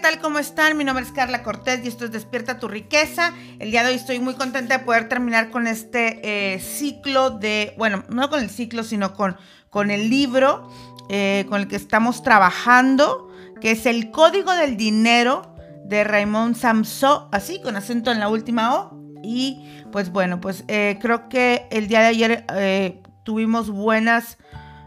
tal? 0.00 0.18
¿Cómo 0.18 0.38
están? 0.38 0.78
Mi 0.78 0.84
nombre 0.84 1.04
es 1.04 1.12
Carla 1.12 1.42
Cortés 1.42 1.84
y 1.84 1.88
esto 1.88 2.06
es 2.06 2.10
Despierta 2.10 2.58
tu 2.58 2.68
riqueza. 2.68 3.34
El 3.58 3.70
día 3.70 3.82
de 3.82 3.90
hoy 3.90 3.96
estoy 3.96 4.18
muy 4.18 4.34
contenta 4.34 4.78
de 4.78 4.84
poder 4.84 5.10
terminar 5.10 5.50
con 5.50 5.66
este 5.66 6.20
eh, 6.54 6.58
ciclo 6.58 7.30
de, 7.30 7.74
bueno, 7.76 8.04
no 8.08 8.30
con 8.30 8.40
el 8.40 8.48
ciclo, 8.48 8.82
sino 8.82 9.12
con, 9.12 9.36
con 9.68 9.90
el 9.90 10.08
libro 10.08 10.70
eh, 11.10 11.44
con 11.50 11.60
el 11.60 11.68
que 11.68 11.76
estamos 11.76 12.22
trabajando, 12.22 13.30
que 13.60 13.72
es 13.72 13.84
El 13.84 14.10
Código 14.10 14.54
del 14.54 14.78
Dinero 14.78 15.54
de 15.84 16.02
Raymond 16.04 16.56
Samso, 16.56 17.28
así, 17.30 17.60
con 17.60 17.76
acento 17.76 18.10
en 18.10 18.20
la 18.20 18.28
última 18.28 18.74
O. 18.74 18.98
Y 19.22 19.82
pues 19.92 20.10
bueno, 20.10 20.40
pues 20.40 20.64
eh, 20.68 20.98
creo 21.02 21.28
que 21.28 21.66
el 21.70 21.88
día 21.88 22.00
de 22.00 22.06
ayer 22.06 23.02
tuvimos 23.24 23.68
buenas, 23.68 24.38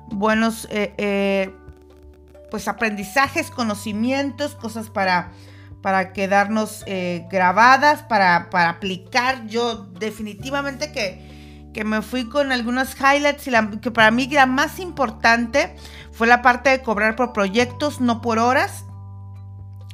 buenos 0.07 0.67
pues 2.53 2.67
aprendizajes, 2.67 3.49
conocimientos, 3.49 4.53
cosas 4.53 4.91
para, 4.91 5.31
para 5.81 6.13
quedarnos 6.13 6.83
eh, 6.85 7.25
grabadas, 7.31 8.03
para, 8.03 8.51
para, 8.51 8.69
aplicar. 8.69 9.47
Yo 9.47 9.87
definitivamente 9.99 10.91
que, 10.91 11.71
que, 11.73 11.83
me 11.83 12.03
fui 12.03 12.29
con 12.29 12.51
algunos 12.51 12.95
highlights 12.95 13.47
y 13.47 13.79
que 13.79 13.89
para 13.89 14.11
mí 14.11 14.27
la 14.27 14.45
más 14.45 14.77
importante 14.77 15.75
fue 16.11 16.27
la 16.27 16.43
parte 16.43 16.69
de 16.69 16.83
cobrar 16.83 17.15
por 17.15 17.33
proyectos, 17.33 17.99
no 18.01 18.21
por 18.21 18.37
horas. 18.37 18.85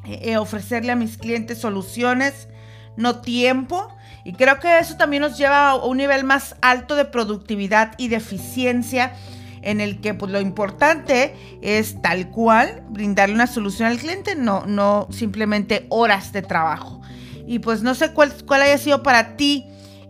Eh, 0.03 0.31
eh, 0.31 0.37
ofrecerle 0.37 0.91
a 0.91 0.97
mis 0.97 1.17
clientes 1.17 1.59
soluciones, 1.59 2.49
no 2.97 3.21
tiempo. 3.21 3.87
Y 4.25 4.33
creo 4.33 4.59
que 4.59 4.79
eso 4.79 4.97
también 4.97 5.21
nos 5.21 5.37
lleva 5.37 5.69
a 5.69 5.75
un 5.75 5.95
nivel 5.95 6.25
más 6.25 6.57
alto 6.61 6.97
de 6.97 7.05
productividad 7.05 7.93
y 7.97 8.09
de 8.09 8.17
eficiencia 8.17 9.13
en 9.61 9.81
el 9.81 10.01
que 10.01 10.13
pues 10.13 10.31
lo 10.31 10.39
importante 10.39 11.35
es 11.61 12.01
tal 12.01 12.29
cual 12.29 12.83
brindarle 12.89 13.35
una 13.35 13.47
solución 13.47 13.89
al 13.89 13.97
cliente, 13.97 14.35
no, 14.35 14.65
no 14.65 15.07
simplemente 15.11 15.85
horas 15.89 16.31
de 16.31 16.41
trabajo. 16.41 17.01
Y 17.47 17.59
pues 17.59 17.81
no 17.81 17.95
sé 17.95 18.13
cuál, 18.13 18.33
cuál 18.45 18.61
haya 18.61 18.77
sido 18.77 19.01
para 19.01 19.35
ti 19.35 19.65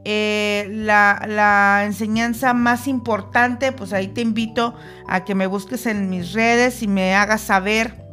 eh, 0.05 0.67
la, 0.71 1.25
la, 1.27 1.83
enseñanza 1.85 2.53
más 2.53 2.87
importante, 2.87 3.71
pues 3.71 3.93
ahí 3.93 4.07
te 4.07 4.21
invito 4.21 4.75
a 5.07 5.25
que 5.25 5.35
me 5.35 5.45
busques 5.45 5.85
en 5.85 6.09
mis 6.09 6.33
redes 6.33 6.81
y 6.81 6.87
me 6.87 7.15
hagas 7.15 7.41
saber 7.41 8.08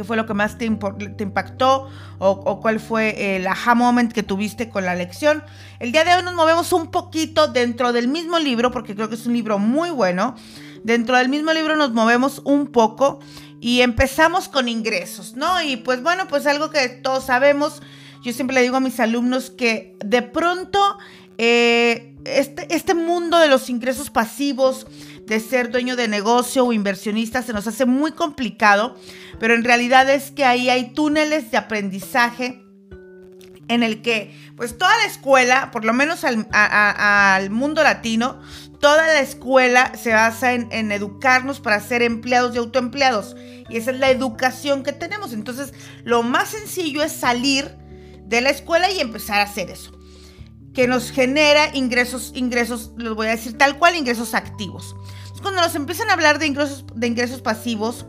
qué 0.00 0.04
fue 0.04 0.16
lo 0.16 0.24
que 0.24 0.32
más 0.32 0.56
te, 0.56 0.64
impactó 0.64 1.90
o, 2.18 2.60
cuál 2.60 2.80
fue 2.80 3.36
el 3.36 3.46
aha 3.46 3.74
moment 3.74 4.10
que 4.10 4.22
tuviste 4.22 4.70
con 4.70 4.86
la 4.86 4.94
lección. 4.94 5.44
El 5.78 5.92
día 5.92 6.04
de 6.04 6.14
hoy 6.14 6.22
nos 6.22 6.32
movemos 6.32 6.72
un 6.72 6.90
poquito 6.90 7.48
dentro 7.48 7.92
del 7.92 8.08
mismo 8.08 8.38
libro, 8.38 8.70
porque 8.70 8.94
creo 8.94 9.10
que 9.10 9.16
es 9.16 9.26
un 9.26 9.34
libro 9.34 9.58
muy 9.58 9.90
bueno. 9.90 10.36
Dentro 10.84 11.18
del 11.18 11.28
mismo 11.28 11.52
libro 11.52 11.76
nos 11.76 11.92
movemos 11.92 12.40
un 12.46 12.68
poco 12.68 13.20
y 13.60 13.82
empezamos 13.82 14.48
con 14.48 14.70
ingresos, 14.70 15.36
¿no? 15.36 15.60
Y 15.60 15.76
pues 15.76 16.02
bueno, 16.02 16.28
pues 16.28 16.46
algo 16.46 16.70
que 16.70 16.88
todos 16.88 17.26
sabemos, 17.26 17.82
yo 18.22 18.32
siempre 18.32 18.54
le 18.54 18.62
digo 18.62 18.76
a 18.76 18.80
mis 18.80 18.98
alumnos 19.00 19.50
que 19.50 19.98
de 20.02 20.22
pronto 20.22 20.96
eh, 21.36 22.14
este, 22.24 22.74
este 22.74 22.94
mundo 22.94 23.38
de 23.38 23.48
los 23.48 23.68
ingresos 23.68 24.08
pasivos, 24.08 24.86
de 25.26 25.40
ser 25.40 25.70
dueño 25.70 25.96
de 25.96 26.08
negocio 26.08 26.64
o 26.64 26.72
inversionista 26.72 27.42
se 27.42 27.52
nos 27.52 27.66
hace 27.66 27.86
muy 27.86 28.12
complicado, 28.12 28.96
pero 29.38 29.54
en 29.54 29.64
realidad 29.64 30.08
es 30.10 30.30
que 30.30 30.44
ahí 30.44 30.68
hay 30.68 30.92
túneles 30.92 31.50
de 31.50 31.56
aprendizaje 31.56 32.62
en 33.68 33.82
el 33.84 34.02
que 34.02 34.34
pues 34.56 34.76
toda 34.76 34.94
la 34.98 35.04
escuela, 35.04 35.70
por 35.70 35.84
lo 35.84 35.92
menos 35.92 36.24
al, 36.24 37.50
mundo 37.50 37.82
latino, 37.82 38.40
toda 38.80 39.06
la 39.06 39.20
escuela 39.20 39.92
se 39.94 40.12
basa 40.12 40.52
en, 40.52 40.68
en, 40.70 40.92
educarnos 40.92 41.60
para 41.60 41.80
ser 41.80 42.02
empleados 42.02 42.54
y 42.54 42.58
autoempleados. 42.58 43.36
Y 43.70 43.76
esa 43.78 43.92
es 43.92 43.98
la 43.98 44.10
educación 44.10 44.82
que 44.82 44.92
tenemos. 44.92 45.32
Entonces, 45.32 45.72
lo 46.04 46.22
más 46.22 46.48
sencillo 46.48 47.02
es 47.02 47.12
salir 47.12 47.74
de 48.26 48.40
la 48.40 48.50
escuela 48.50 48.90
y 48.90 49.00
empezar 49.00 49.40
a 49.40 49.44
hacer 49.44 49.70
eso. 49.70 49.99
Que 50.74 50.86
nos 50.86 51.10
genera 51.10 51.74
ingresos, 51.74 52.32
ingresos, 52.34 52.92
los 52.96 53.16
voy 53.16 53.26
a 53.26 53.30
decir 53.30 53.58
tal 53.58 53.78
cual, 53.78 53.96
ingresos 53.96 54.34
activos 54.34 54.94
cuando 55.40 55.62
nos 55.62 55.74
empiezan 55.74 56.10
a 56.10 56.14
hablar 56.14 56.38
de 56.38 56.46
ingresos, 56.46 56.84
de 56.94 57.06
ingresos 57.06 57.40
pasivos 57.40 58.06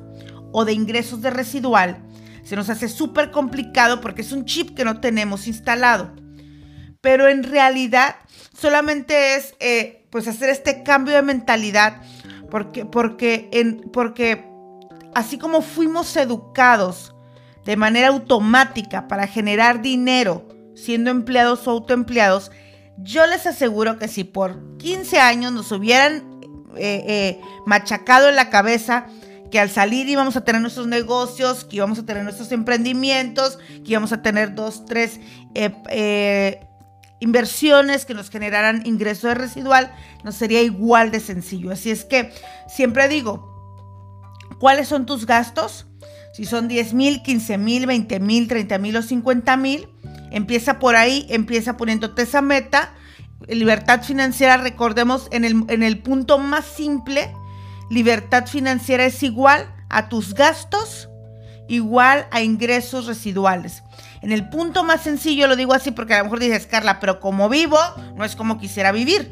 o 0.52 0.66
de 0.66 0.74
ingresos 0.74 1.22
de 1.22 1.30
residual, 1.30 2.04
se 2.44 2.56
nos 2.56 2.70
hace 2.70 2.90
súper 2.90 3.32
complicado 3.32 4.02
porque 4.02 4.22
es 4.22 4.32
un 4.32 4.46
chip 4.46 4.76
que 4.76 4.86
no 4.86 5.00
tenemos 5.00 5.48
instalado. 5.48 6.14
Pero 7.00 7.28
en 7.28 7.44
realidad 7.44 8.18
solamente 8.58 9.36
es 9.36 9.56
eh, 9.60 10.06
pues 10.10 10.28
hacer 10.28 10.50
este 10.50 10.84
cambio 10.84 11.16
de 11.16 11.22
mentalidad 11.22 12.02
porque, 12.50 12.86
porque, 12.86 13.50
en, 13.54 13.90
porque 13.92 14.46
así 15.16 15.38
como 15.38 15.62
fuimos 15.62 16.16
educados 16.18 17.16
de 17.66 17.78
manera 17.78 18.10
automática 18.10 19.08
para 19.08 19.28
generar 19.28 19.82
dinero 19.82 20.48
siendo 20.84 21.10
empleados 21.10 21.68
o 21.68 21.72
autoempleados, 21.72 22.52
yo 22.98 23.26
les 23.26 23.48
aseguro 23.48 23.98
que 23.98 24.08
si 24.08 24.24
por 24.24 24.78
15 24.78 25.20
años 25.20 25.52
nos 25.52 25.72
hubieran 25.72 26.42
eh, 26.78 27.04
eh, 27.08 27.42
machacado 27.66 28.30
en 28.30 28.36
la 28.36 28.50
cabeza 28.50 29.08
que 29.52 29.60
al 29.60 29.70
salir 29.70 30.08
íbamos 30.08 30.38
a 30.38 30.42
tener 30.42 30.62
nuestros 30.62 30.88
negocios, 30.88 31.66
que 31.66 31.78
íbamos 31.78 32.00
a 32.00 32.06
tener 32.06 32.24
nuestros 32.24 32.52
emprendimientos, 32.52 33.60
que 33.84 33.92
íbamos 33.92 34.14
a 34.14 34.22
tener 34.22 34.56
dos, 34.56 34.86
tres 34.86 35.20
eh, 35.54 36.62
inversiones 37.20 38.06
que 38.06 38.14
nos 38.14 38.30
generaran 38.30 38.86
ingreso 38.86 39.28
de 39.28 39.36
residual, 39.36 39.94
nos 40.24 40.36
sería 40.36 40.62
igual 40.62 41.12
de 41.12 41.20
sencillo. 41.20 41.72
Así 41.72 41.92
es 41.92 42.06
que 42.06 42.32
siempre 42.68 43.10
digo, 43.10 43.48
¿cuáles 44.60 44.88
son 44.88 45.06
tus 45.06 45.26
gastos? 45.26 45.86
Si 46.34 46.46
son 46.46 46.70
10 46.70 46.94
mil, 46.94 47.22
15 47.22 47.58
mil, 47.58 47.86
20 47.86 48.20
mil, 48.22 48.48
30 48.48 48.78
mil 48.78 48.96
o 48.96 49.02
50 49.02 49.58
mil, 49.58 49.90
empieza 50.32 50.80
por 50.80 50.96
ahí, 50.96 51.28
empieza 51.30 51.78
poniéndote 51.78 52.24
esa 52.24 52.42
meta 52.42 52.94
libertad 53.48 54.04
financiera, 54.04 54.58
recordemos, 54.58 55.28
en 55.32 55.46
el, 55.46 55.64
en 55.68 55.84
el 55.84 56.00
punto 56.00 56.38
más 56.38 56.66
simple, 56.66 57.34
libertad 57.90 58.48
financiera 58.48 59.06
es 59.06 59.22
igual 59.24 59.74
a 59.90 60.10
tus 60.10 60.34
gastos, 60.34 61.10
igual 61.68 62.28
a 62.32 62.42
ingresos 62.42 63.08
residuales. 63.08 63.84
En 64.22 64.32
el 64.32 64.50
punto 64.50 64.84
más 64.84 65.02
sencillo 65.02 65.48
lo 65.48 65.56
digo 65.56 65.74
así 65.74 65.92
porque 65.92 66.14
a 66.14 66.20
lo 66.20 66.26
mejor 66.26 66.40
dices, 66.40 66.68
Carla, 66.68 67.00
pero 67.00 67.20
como 67.20 67.50
vivo, 67.50 67.78
no 68.16 68.24
es 68.24 68.36
como 68.36 68.60
quisiera 68.60 68.92
vivir. 68.92 69.32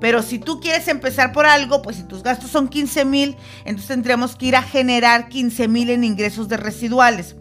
Pero 0.00 0.22
si 0.22 0.38
tú 0.38 0.60
quieres 0.60 0.86
empezar 0.86 1.32
por 1.32 1.44
algo, 1.44 1.82
pues 1.82 1.96
si 1.96 2.04
tus 2.04 2.22
gastos 2.22 2.50
son 2.50 2.68
15 2.68 3.04
mil, 3.04 3.36
entonces 3.64 3.88
tendríamos 3.88 4.36
que 4.36 4.46
ir 4.46 4.56
a 4.56 4.62
generar 4.62 5.28
15 5.28 5.66
mil 5.66 5.90
en 5.90 6.04
ingresos 6.04 6.48
de 6.48 6.56
residuales. 6.56 7.34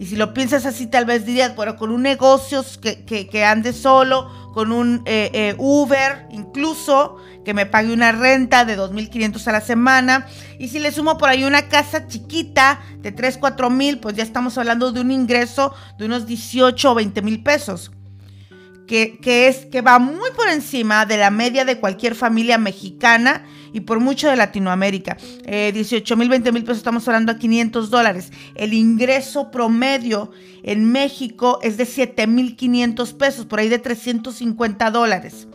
Y 0.00 0.06
si 0.06 0.16
lo 0.16 0.32
piensas 0.32 0.64
así, 0.64 0.86
tal 0.86 1.04
vez 1.04 1.26
dirías, 1.26 1.54
bueno, 1.54 1.76
con 1.76 1.90
un 1.90 2.00
negocio 2.00 2.64
que, 2.80 3.04
que, 3.04 3.44
ande 3.44 3.74
solo, 3.74 4.50
con 4.54 4.72
un 4.72 5.02
eh, 5.04 5.30
eh, 5.34 5.54
Uber, 5.58 6.26
incluso, 6.30 7.18
que 7.44 7.52
me 7.52 7.66
pague 7.66 7.92
una 7.92 8.10
renta 8.10 8.64
de 8.64 8.78
2.500 8.78 9.46
a 9.46 9.52
la 9.52 9.60
semana. 9.60 10.26
Y 10.58 10.68
si 10.68 10.78
le 10.78 10.90
sumo 10.90 11.18
por 11.18 11.28
ahí 11.28 11.44
una 11.44 11.68
casa 11.68 12.06
chiquita 12.06 12.80
de 12.96 13.12
3, 13.12 13.36
4 13.36 13.68
mil, 13.68 13.98
pues 13.98 14.16
ya 14.16 14.22
estamos 14.22 14.56
hablando 14.56 14.90
de 14.90 15.02
un 15.02 15.10
ingreso 15.10 15.74
de 15.98 16.06
unos 16.06 16.26
18 16.26 16.92
o 16.92 16.94
20 16.94 17.20
mil 17.20 17.42
pesos 17.42 17.90
que, 18.90 19.46
es, 19.46 19.66
que 19.66 19.82
va 19.82 20.00
muy 20.00 20.30
por 20.32 20.48
encima 20.48 21.06
de 21.06 21.16
la 21.16 21.30
media 21.30 21.64
de 21.64 21.78
cualquier 21.78 22.16
familia 22.16 22.58
mexicana 22.58 23.44
y 23.72 23.80
por 23.80 24.00
mucho 24.00 24.28
de 24.28 24.36
Latinoamérica. 24.36 25.16
18 25.46 26.14
eh, 26.14 26.16
mil, 26.16 26.28
20 26.28 26.52
mil 26.52 26.62
pesos, 26.62 26.78
estamos 26.78 27.06
hablando 27.08 27.32
a 27.32 27.38
500 27.38 27.90
dólares. 27.90 28.32
El 28.54 28.74
ingreso 28.74 29.50
promedio 29.50 30.30
en 30.62 30.90
México 30.90 31.58
es 31.62 31.76
de 31.76 31.86
7 31.86 32.26
mil 32.26 32.56
500 32.56 33.12
pesos, 33.14 33.46
por 33.46 33.60
ahí 33.60 33.68
de 33.68 33.78
350 33.78 34.90
dólares. 34.90 35.48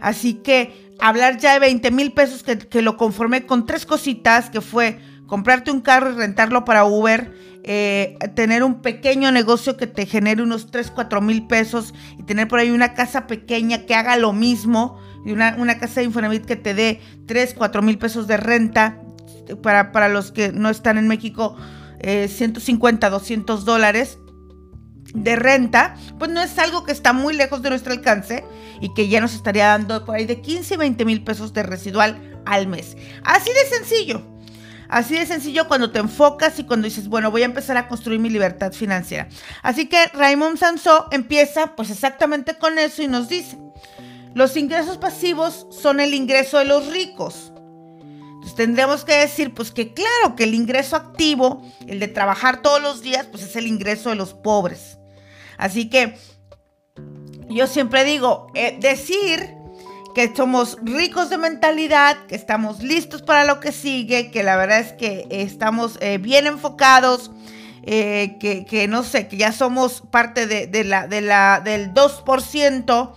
Así 0.00 0.34
que 0.34 0.92
hablar 0.98 1.38
ya 1.38 1.54
de 1.54 1.60
20 1.60 1.90
mil 1.90 2.12
pesos 2.12 2.42
que, 2.42 2.58
que 2.58 2.82
lo 2.82 2.96
conformé 2.96 3.46
con 3.46 3.66
tres 3.66 3.86
cositas, 3.86 4.50
que 4.50 4.60
fue 4.60 4.98
comprarte 5.26 5.70
un 5.70 5.80
carro 5.80 6.10
y 6.10 6.14
rentarlo 6.14 6.64
para 6.64 6.84
Uber, 6.84 7.32
eh, 7.70 8.16
tener 8.34 8.64
un 8.64 8.80
pequeño 8.80 9.30
negocio 9.30 9.76
que 9.76 9.86
te 9.86 10.06
genere 10.06 10.42
unos 10.42 10.70
3, 10.70 10.90
4 10.90 11.20
mil 11.20 11.46
pesos 11.46 11.92
y 12.18 12.22
tener 12.22 12.48
por 12.48 12.60
ahí 12.60 12.70
una 12.70 12.94
casa 12.94 13.26
pequeña 13.26 13.84
que 13.84 13.94
haga 13.94 14.16
lo 14.16 14.32
mismo 14.32 14.98
y 15.24 15.32
una, 15.32 15.78
casa 15.78 16.00
de 16.00 16.06
Infonavit 16.06 16.44
que 16.44 16.56
te 16.56 16.74
dé 16.74 17.00
3, 17.26 17.54
4 17.56 17.82
mil 17.82 17.98
pesos 17.98 18.26
de 18.26 18.36
renta 18.36 19.00
para, 19.62 19.92
para, 19.92 20.08
los 20.08 20.32
que 20.32 20.52
no 20.52 20.70
están 20.70 20.98
en 20.98 21.08
México, 21.08 21.56
150, 22.02 23.06
eh, 23.06 23.10
200 23.10 23.64
dólares 23.64 24.18
de 25.14 25.36
renta, 25.36 25.94
pues 26.18 26.30
no 26.30 26.42
es 26.42 26.58
algo 26.58 26.84
que 26.84 26.92
está 26.92 27.12
muy 27.12 27.34
lejos 27.34 27.62
de 27.62 27.70
nuestro 27.70 27.92
alcance 27.92 28.44
y 28.80 28.92
que 28.94 29.08
ya 29.08 29.20
nos 29.20 29.34
estaría 29.34 29.68
dando 29.68 30.04
por 30.04 30.16
ahí 30.16 30.26
de 30.26 30.40
15, 30.40 30.76
20 30.76 31.04
mil 31.04 31.24
pesos 31.24 31.52
de 31.52 31.62
residual 31.62 32.38
al 32.44 32.66
mes. 32.66 32.96
Así 33.24 33.50
de 33.50 33.76
sencillo. 33.76 34.22
Así 34.88 35.14
de 35.16 35.26
sencillo 35.26 35.68
cuando 35.68 35.90
te 35.90 35.98
enfocas 35.98 36.58
y 36.58 36.64
cuando 36.64 36.86
dices, 36.86 37.08
bueno, 37.08 37.30
voy 37.30 37.42
a 37.42 37.44
empezar 37.46 37.76
a 37.76 37.88
construir 37.88 38.20
mi 38.20 38.30
libertad 38.30 38.72
financiera. 38.72 39.28
Así 39.62 39.86
que 39.86 40.06
Raymond 40.14 40.56
Sansó 40.56 41.08
empieza 41.10 41.76
pues 41.76 41.90
exactamente 41.90 42.54
con 42.56 42.78
eso 42.78 43.02
y 43.02 43.06
nos 43.06 43.28
dice, 43.28 43.58
los 44.34 44.56
ingresos 44.56 44.98
pasivos 44.98 45.66
son 45.70 46.00
el 46.00 46.14
ingreso 46.14 46.58
de 46.58 46.64
los 46.64 46.86
ricos. 46.88 47.52
Entonces 48.34 48.54
tendremos 48.54 49.04
que 49.04 49.14
decir, 49.14 49.52
pues 49.54 49.70
que 49.70 49.92
claro, 49.92 50.36
que 50.36 50.44
el 50.44 50.54
ingreso 50.54 50.96
activo, 50.96 51.62
el 51.86 51.98
de 51.98 52.08
trabajar 52.08 52.62
todos 52.62 52.80
los 52.80 53.02
días, 53.02 53.26
pues 53.26 53.42
es 53.42 53.56
el 53.56 53.66
ingreso 53.66 54.10
de 54.10 54.16
los 54.16 54.34
pobres. 54.34 54.98
Así 55.56 55.90
que 55.90 56.16
yo 57.48 57.66
siempre 57.66 58.04
digo, 58.04 58.46
eh, 58.54 58.76
decir 58.80 59.54
que 60.14 60.32
somos 60.34 60.78
ricos 60.82 61.30
de 61.30 61.38
mentalidad, 61.38 62.26
que 62.26 62.34
estamos 62.34 62.82
listos 62.82 63.22
para 63.22 63.44
lo 63.44 63.60
que 63.60 63.72
sigue, 63.72 64.30
que 64.30 64.42
la 64.42 64.56
verdad 64.56 64.80
es 64.80 64.92
que 64.92 65.26
estamos 65.30 65.98
eh, 66.00 66.18
bien 66.18 66.46
enfocados, 66.46 67.30
eh, 67.82 68.36
que, 68.38 68.88
no 68.88 69.02
sé, 69.02 69.28
que 69.28 69.36
ya 69.36 69.52
somos 69.52 70.02
parte 70.10 70.46
de, 70.46 70.84
la, 70.84 71.06
de 71.06 71.20
la, 71.20 71.60
del 71.64 71.94
2% 71.94 73.12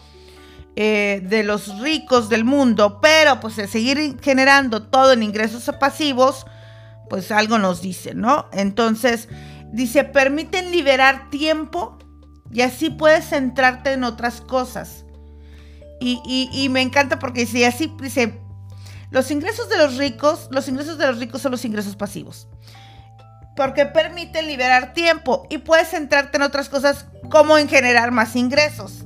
de 0.75 1.43
los 1.43 1.79
ricos 1.79 2.29
del 2.29 2.45
mundo, 2.45 2.99
pero 3.01 3.39
pues 3.39 3.57
el 3.57 3.67
seguir 3.67 4.19
generando 4.21 4.83
todo 4.83 5.11
en 5.13 5.23
ingresos 5.23 5.69
pasivos, 5.79 6.45
pues 7.09 7.31
algo 7.31 7.57
nos 7.57 7.81
dice, 7.81 8.13
¿no? 8.13 8.47
Entonces, 8.53 9.27
dice, 9.71 10.03
permiten 10.03 10.71
liberar 10.71 11.29
tiempo 11.29 11.97
y 12.51 12.61
así 12.61 12.89
puedes 12.89 13.29
centrarte 13.29 13.93
en 13.93 14.03
otras 14.03 14.41
cosas. 14.41 15.05
Y, 16.03 16.67
me 16.71 16.81
encanta 16.81 17.19
porque 17.19 17.41
dice, 17.41 17.65
así 17.67 17.93
dice, 18.01 18.39
los 19.11 19.29
ingresos 19.29 19.69
de 19.69 19.77
los 19.77 19.97
ricos, 19.97 20.47
los 20.49 20.67
ingresos 20.67 20.97
de 20.97 21.05
los 21.05 21.19
ricos 21.19 21.41
son 21.41 21.51
los 21.51 21.63
ingresos 21.63 21.95
pasivos. 21.95 22.47
Porque 23.55 23.85
permiten 23.85 24.47
liberar 24.47 24.93
tiempo 24.93 25.45
y 25.49 25.59
puedes 25.59 25.89
centrarte 25.89 26.37
en 26.37 26.43
otras 26.43 26.69
cosas 26.69 27.05
como 27.29 27.57
en 27.57 27.69
generar 27.69 28.11
más 28.11 28.35
ingresos. 28.35 29.03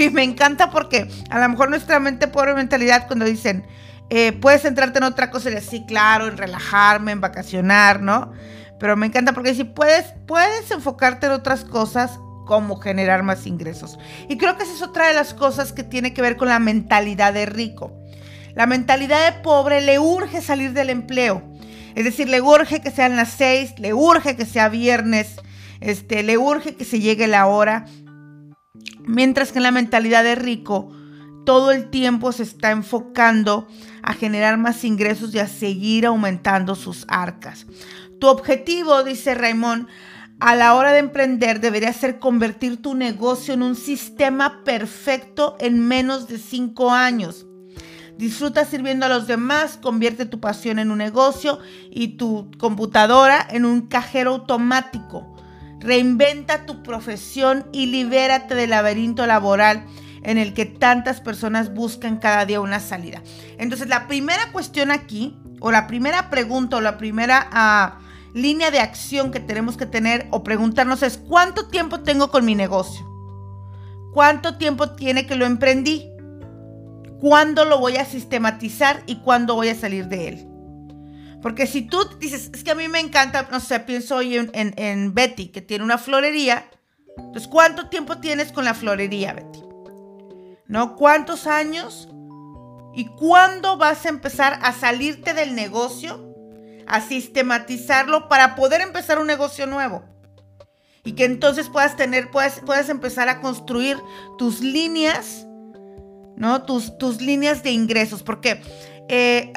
Y 0.00 0.10
me 0.10 0.22
encanta 0.22 0.70
porque 0.70 1.08
a 1.28 1.38
lo 1.38 1.48
mejor 1.48 1.70
nuestra 1.70 2.00
mente 2.00 2.26
pobre 2.26 2.54
mentalidad 2.54 3.06
cuando 3.06 3.24
dicen, 3.24 3.66
eh, 4.08 4.32
puedes 4.32 4.62
centrarte 4.62 4.98
en 4.98 5.04
otra 5.04 5.30
cosa 5.30 5.50
y 5.50 5.54
así, 5.54 5.84
claro, 5.86 6.26
en 6.26 6.36
relajarme, 6.36 7.12
en 7.12 7.20
vacacionar, 7.20 8.00
¿no? 8.00 8.32
Pero 8.78 8.96
me 8.96 9.06
encanta 9.06 9.34
porque 9.34 9.54
si 9.54 9.64
puedes, 9.64 10.06
puedes 10.26 10.70
enfocarte 10.70 11.26
en 11.26 11.32
otras 11.32 11.64
cosas 11.64 12.18
cómo 12.46 12.76
generar 12.76 13.22
más 13.22 13.46
ingresos. 13.46 13.98
Y 14.28 14.38
creo 14.38 14.56
que 14.56 14.64
esa 14.64 14.72
es 14.72 14.82
otra 14.82 15.06
de 15.06 15.14
las 15.14 15.34
cosas 15.34 15.72
que 15.72 15.84
tiene 15.84 16.14
que 16.14 16.22
ver 16.22 16.36
con 16.36 16.48
la 16.48 16.58
mentalidad 16.58 17.34
de 17.34 17.46
rico. 17.46 17.92
La 18.54 18.66
mentalidad 18.66 19.30
de 19.32 19.40
pobre 19.40 19.80
le 19.82 19.98
urge 19.98 20.40
salir 20.40 20.72
del 20.72 20.90
empleo. 20.90 21.42
Es 21.94 22.04
decir, 22.04 22.28
le 22.28 22.40
urge 22.40 22.80
que 22.80 22.90
sean 22.90 23.16
las 23.16 23.28
seis, 23.28 23.74
le 23.78 23.92
urge 23.94 24.34
que 24.34 24.46
sea 24.46 24.68
viernes, 24.68 25.36
este, 25.80 26.22
le 26.22 26.38
urge 26.38 26.74
que 26.74 26.84
se 26.84 27.00
llegue 27.00 27.28
la 27.28 27.46
hora. 27.46 27.84
Mientras 29.10 29.50
que 29.50 29.58
en 29.58 29.64
la 29.64 29.72
mentalidad 29.72 30.22
de 30.22 30.36
rico, 30.36 30.92
todo 31.44 31.72
el 31.72 31.90
tiempo 31.90 32.30
se 32.30 32.44
está 32.44 32.70
enfocando 32.70 33.66
a 34.02 34.12
generar 34.12 34.56
más 34.56 34.84
ingresos 34.84 35.34
y 35.34 35.40
a 35.40 35.48
seguir 35.48 36.06
aumentando 36.06 36.76
sus 36.76 37.06
arcas. 37.08 37.66
Tu 38.20 38.28
objetivo, 38.28 39.02
dice 39.02 39.34
Raymond, 39.34 39.88
a 40.38 40.54
la 40.54 40.74
hora 40.74 40.92
de 40.92 41.00
emprender 41.00 41.60
debería 41.60 41.92
ser 41.92 42.20
convertir 42.20 42.80
tu 42.80 42.94
negocio 42.94 43.52
en 43.52 43.64
un 43.64 43.74
sistema 43.74 44.62
perfecto 44.62 45.56
en 45.58 45.80
menos 45.80 46.28
de 46.28 46.38
cinco 46.38 46.92
años. 46.92 47.46
Disfruta 48.16 48.64
sirviendo 48.64 49.06
a 49.06 49.08
los 49.08 49.26
demás, 49.26 49.76
convierte 49.82 50.24
tu 50.24 50.38
pasión 50.38 50.78
en 50.78 50.92
un 50.92 50.98
negocio 50.98 51.58
y 51.90 52.16
tu 52.16 52.48
computadora 52.58 53.44
en 53.50 53.64
un 53.64 53.88
cajero 53.88 54.34
automático. 54.34 55.34
Reinventa 55.80 56.66
tu 56.66 56.82
profesión 56.82 57.66
y 57.72 57.86
libérate 57.86 58.54
del 58.54 58.70
laberinto 58.70 59.26
laboral 59.26 59.84
en 60.22 60.38
el 60.38 60.54
que 60.54 60.66
tantas 60.66 61.20
personas 61.20 61.74
buscan 61.74 62.18
cada 62.18 62.44
día 62.44 62.60
una 62.60 62.80
salida. 62.80 63.22
Entonces, 63.58 63.88
la 63.88 64.06
primera 64.06 64.52
cuestión 64.52 64.90
aquí, 64.90 65.36
o 65.60 65.72
la 65.72 65.86
primera 65.86 66.30
pregunta, 66.30 66.76
o 66.76 66.80
la 66.80 66.98
primera... 66.98 67.48
Uh, 67.52 68.10
línea 68.34 68.70
de 68.70 68.78
acción 68.78 69.30
que 69.30 69.40
tenemos 69.40 69.76
que 69.76 69.86
tener 69.86 70.28
o 70.30 70.44
preguntarnos 70.44 71.02
es 71.02 71.18
cuánto 71.18 71.68
tiempo 71.68 72.00
tengo 72.00 72.30
con 72.30 72.44
mi 72.44 72.54
negocio. 72.54 73.06
¿Cuánto 74.12 74.56
tiempo 74.56 74.90
tiene 74.90 75.26
que 75.26 75.36
lo 75.36 75.46
emprendí? 75.46 76.10
¿Cuándo 77.20 77.64
lo 77.64 77.78
voy 77.78 77.96
a 77.96 78.04
sistematizar 78.04 79.02
y 79.06 79.16
cuándo 79.16 79.54
voy 79.54 79.68
a 79.68 79.74
salir 79.74 80.08
de 80.08 80.28
él? 80.28 80.49
Porque 81.42 81.66
si 81.66 81.82
tú 81.82 81.98
dices, 82.18 82.50
es 82.52 82.64
que 82.64 82.70
a 82.70 82.74
mí 82.74 82.88
me 82.88 83.00
encanta, 83.00 83.48
no 83.50 83.60
sé, 83.60 83.80
pienso 83.80 84.16
hoy 84.16 84.36
en, 84.36 85.14
Betty, 85.14 85.48
que 85.48 85.62
tiene 85.62 85.84
una 85.84 85.98
florería. 85.98 86.68
Entonces, 87.16 87.48
¿cuánto 87.48 87.88
tiempo 87.88 88.18
tienes 88.18 88.52
con 88.52 88.64
la 88.64 88.74
florería, 88.74 89.32
Betty? 89.32 89.60
¿No? 90.66 90.96
¿Cuántos 90.96 91.46
años? 91.46 92.08
¿Y 92.94 93.06
cuándo 93.06 93.76
vas 93.76 94.06
a 94.06 94.10
empezar 94.10 94.58
a 94.62 94.72
salirte 94.72 95.34
del 95.34 95.54
negocio 95.54 96.30
a 96.90 97.00
sistematizarlo 97.00 98.28
para 98.28 98.56
poder 98.56 98.80
empezar 98.80 99.18
un 99.18 99.26
negocio 99.28 99.66
nuevo. 99.66 100.02
Y 101.04 101.12
que 101.12 101.24
entonces 101.24 101.68
puedas 101.68 101.96
tener, 101.96 102.30
puedas, 102.30 102.60
puedas 102.66 102.88
empezar 102.88 103.28
a 103.28 103.40
construir 103.40 103.96
tus 104.36 104.60
líneas, 104.60 105.46
¿no? 106.36 106.62
Tus, 106.64 106.98
tus 106.98 107.22
líneas 107.22 107.62
de 107.62 107.70
ingresos. 107.70 108.22
Porque 108.22 108.60
eh, 109.08 109.52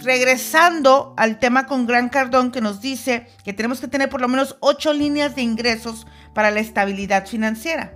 regresando 0.00 1.14
al 1.16 1.38
tema 1.38 1.66
con 1.66 1.86
Gran 1.86 2.08
Cardón 2.08 2.50
que 2.50 2.60
nos 2.60 2.80
dice 2.80 3.26
que 3.44 3.52
tenemos 3.52 3.80
que 3.80 3.88
tener 3.88 4.08
por 4.08 4.20
lo 4.20 4.28
menos 4.28 4.56
ocho 4.60 4.92
líneas 4.92 5.34
de 5.34 5.42
ingresos 5.42 6.06
para 6.34 6.50
la 6.50 6.60
estabilidad 6.60 7.26
financiera. 7.26 7.94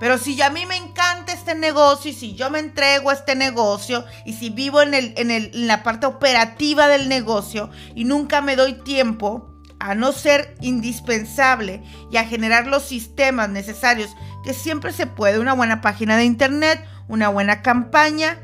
Pero 0.00 0.18
si 0.18 0.40
a 0.42 0.50
mí 0.50 0.66
me 0.66 0.76
encanta 0.76 1.32
este 1.32 1.54
negocio 1.54 2.10
y 2.10 2.14
si 2.14 2.34
yo 2.34 2.50
me 2.50 2.58
entrego 2.58 3.10
a 3.10 3.14
este 3.14 3.36
negocio 3.36 4.04
y 4.24 4.34
si 4.34 4.50
vivo 4.50 4.82
en, 4.82 4.92
el, 4.92 5.14
en, 5.16 5.30
el, 5.30 5.50
en 5.54 5.66
la 5.66 5.82
parte 5.82 6.06
operativa 6.06 6.88
del 6.88 7.08
negocio 7.08 7.70
y 7.94 8.04
nunca 8.04 8.40
me 8.40 8.56
doy 8.56 8.74
tiempo 8.74 9.54
a 9.78 9.94
no 9.94 10.12
ser 10.12 10.54
indispensable 10.60 11.82
y 12.10 12.16
a 12.16 12.24
generar 12.24 12.66
los 12.66 12.84
sistemas 12.84 13.48
necesarios 13.50 14.14
que 14.44 14.54
siempre 14.54 14.92
se 14.92 15.06
puede, 15.06 15.38
una 15.38 15.52
buena 15.52 15.80
página 15.80 16.16
de 16.16 16.24
internet, 16.24 16.84
una 17.08 17.28
buena 17.28 17.62
campaña. 17.62 18.38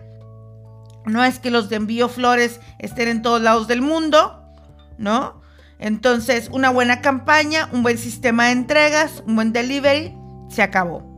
No 1.06 1.24
es 1.24 1.38
que 1.38 1.50
los 1.50 1.68
de 1.68 1.76
envío 1.76 2.08
flores 2.08 2.60
estén 2.78 3.08
en 3.08 3.22
todos 3.22 3.40
lados 3.40 3.68
del 3.68 3.82
mundo, 3.82 4.44
¿no? 4.98 5.40
Entonces, 5.78 6.50
una 6.52 6.70
buena 6.70 7.00
campaña, 7.00 7.68
un 7.72 7.82
buen 7.82 7.96
sistema 7.96 8.46
de 8.46 8.52
entregas, 8.52 9.22
un 9.26 9.34
buen 9.34 9.52
delivery, 9.52 10.14
se 10.50 10.62
acabó. 10.62 11.08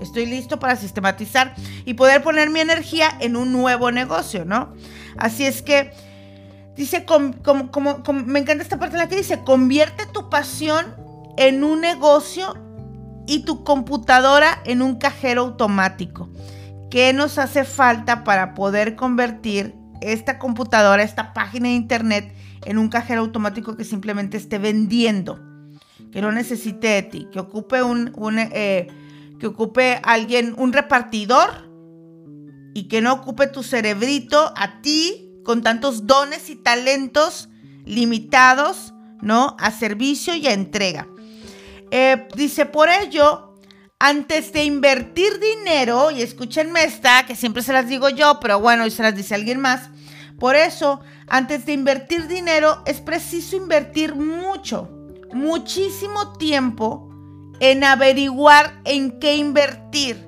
Estoy 0.00 0.26
listo 0.26 0.58
para 0.58 0.76
sistematizar 0.76 1.54
y 1.84 1.94
poder 1.94 2.22
poner 2.22 2.50
mi 2.50 2.60
energía 2.60 3.10
en 3.20 3.36
un 3.36 3.52
nuevo 3.52 3.90
negocio, 3.90 4.44
¿no? 4.44 4.74
Así 5.16 5.44
es 5.44 5.62
que 5.62 5.92
dice, 6.76 7.04
como, 7.04 7.34
me 8.12 8.38
encanta 8.38 8.62
esta 8.62 8.78
parte 8.78 8.96
en 8.96 9.02
la 9.02 9.08
que 9.08 9.16
dice, 9.16 9.42
convierte 9.44 10.06
tu 10.06 10.30
pasión 10.30 10.86
en 11.36 11.62
un 11.64 11.80
negocio 11.80 12.56
y 13.26 13.40
tu 13.40 13.62
computadora 13.62 14.60
en 14.64 14.82
un 14.82 14.96
cajero 14.96 15.42
automático. 15.42 16.28
¿Qué 16.90 17.12
nos 17.12 17.38
hace 17.38 17.64
falta 17.64 18.24
para 18.24 18.54
poder 18.54 18.96
convertir 18.96 19.74
esta 20.00 20.38
computadora, 20.38 21.02
esta 21.02 21.34
página 21.34 21.68
de 21.68 21.74
internet, 21.74 22.34
en 22.64 22.78
un 22.78 22.88
cajero 22.88 23.20
automático 23.20 23.76
que 23.76 23.84
simplemente 23.84 24.36
esté 24.36 24.58
vendiendo? 24.58 25.38
Que 26.12 26.22
no 26.22 26.32
necesite 26.32 26.88
de 26.88 27.02
ti, 27.02 27.28
que 27.30 27.40
ocupe 27.40 27.82
un, 27.82 28.12
eh, 28.38 28.88
que 29.38 29.46
ocupe 29.46 30.00
alguien, 30.02 30.54
un 30.56 30.72
repartidor, 30.72 31.68
y 32.74 32.84
que 32.84 33.00
no 33.00 33.12
ocupe 33.12 33.48
tu 33.48 33.62
cerebrito 33.62 34.52
a 34.56 34.80
ti 34.80 35.32
con 35.44 35.62
tantos 35.62 36.06
dones 36.06 36.48
y 36.48 36.56
talentos 36.56 37.48
limitados, 37.84 38.94
¿no? 39.20 39.56
A 39.58 39.72
servicio 39.72 40.34
y 40.34 40.46
a 40.46 40.52
entrega. 40.52 41.08
Eh, 41.90 42.28
dice, 42.36 42.66
por 42.66 42.88
ello, 42.88 43.47
antes 43.98 44.52
de 44.52 44.64
invertir 44.64 45.40
dinero, 45.40 46.10
y 46.10 46.22
escúchenme 46.22 46.84
esta, 46.84 47.26
que 47.26 47.34
siempre 47.34 47.62
se 47.62 47.72
las 47.72 47.88
digo 47.88 48.08
yo, 48.08 48.38
pero 48.40 48.60
bueno, 48.60 48.84
hoy 48.84 48.90
se 48.90 49.02
las 49.02 49.16
dice 49.16 49.34
alguien 49.34 49.60
más. 49.60 49.90
Por 50.38 50.54
eso, 50.54 51.00
antes 51.26 51.66
de 51.66 51.72
invertir 51.72 52.28
dinero, 52.28 52.82
es 52.86 53.00
preciso 53.00 53.56
invertir 53.56 54.14
mucho, 54.14 54.88
muchísimo 55.32 56.34
tiempo 56.34 57.08
en 57.58 57.82
averiguar 57.82 58.80
en 58.84 59.18
qué 59.18 59.36
invertir, 59.36 60.24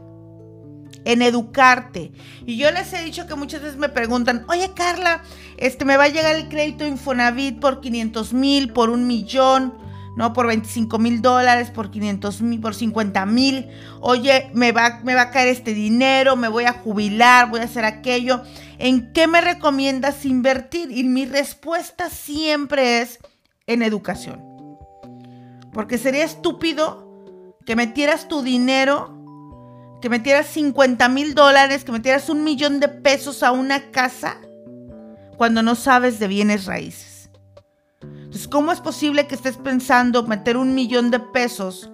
en 1.05 1.23
educarte. 1.23 2.11
Y 2.45 2.57
yo 2.57 2.73
les 2.73 2.93
he 2.93 3.05
dicho 3.05 3.29
que 3.29 3.37
muchas 3.37 3.63
veces 3.63 3.77
me 3.77 3.89
preguntan, 3.89 4.45
oye 4.49 4.73
Carla, 4.75 5.23
este, 5.59 5.85
me 5.85 5.97
va 5.97 6.05
a 6.05 6.09
llegar 6.09 6.35
el 6.35 6.49
crédito 6.49 6.85
Infonavit 6.85 7.61
por 7.61 7.81
500 7.81 8.33
mil, 8.33 8.73
por 8.73 8.91
un 8.91 9.07
millón, 9.07 9.75
¿no? 10.17 10.33
Por 10.33 10.47
25 10.47 10.99
mil 10.99 11.23
dólares, 11.23 11.71
por 11.71 11.91
500 11.91 12.43
mil, 12.43 12.61
por 12.61 12.75
50 12.75 13.27
mil. 13.27 13.69
Oye, 14.01 14.51
me 14.55 14.73
va, 14.73 15.01
me 15.05 15.15
va 15.15 15.23
a 15.23 15.31
caer 15.31 15.49
este 15.49 15.75
dinero, 15.75 16.37
me 16.37 16.49
voy 16.49 16.65
a 16.65 16.73
jubilar, 16.73 17.51
voy 17.51 17.61
a 17.61 17.65
hacer 17.65 17.85
aquello. 17.85 18.43
¿En 18.79 19.13
qué 19.13 19.27
me 19.27 19.41
recomiendas 19.41 20.25
invertir? 20.25 20.91
Y 20.91 21.05
mi 21.05 21.27
respuesta 21.27 22.11
siempre 22.11 23.01
es 23.03 23.19
en 23.67 23.83
educación. 23.83 24.43
Porque 25.73 25.99
sería 25.99 26.25
estúpido 26.25 27.57
que 27.65 27.77
metieras 27.77 28.27
tu 28.27 28.43
dinero, 28.43 29.17
que 30.03 30.09
metieras 30.09 30.47
50 30.47 31.09
mil 31.09 31.35
dólares, 31.35 31.85
que 31.85 31.93
metieras 31.93 32.29
un 32.29 32.43
millón 32.43 32.81
de 32.81 32.89
pesos 32.89 33.43
a 33.43 33.53
una 33.53 33.91
casa, 33.91 34.39
cuando 35.37 35.63
no 35.63 35.75
sabes 35.75 36.19
de 36.19 36.27
bienes 36.27 36.65
raíces. 36.67 37.20
Entonces, 38.31 38.47
¿cómo 38.47 38.71
es 38.71 38.81
posible 38.81 39.27
que 39.27 39.35
estés 39.35 39.57
pensando 39.57 40.23
meter 40.23 40.57
un 40.57 40.73
millón 40.73 41.11
de 41.11 41.19
pesos 41.19 41.91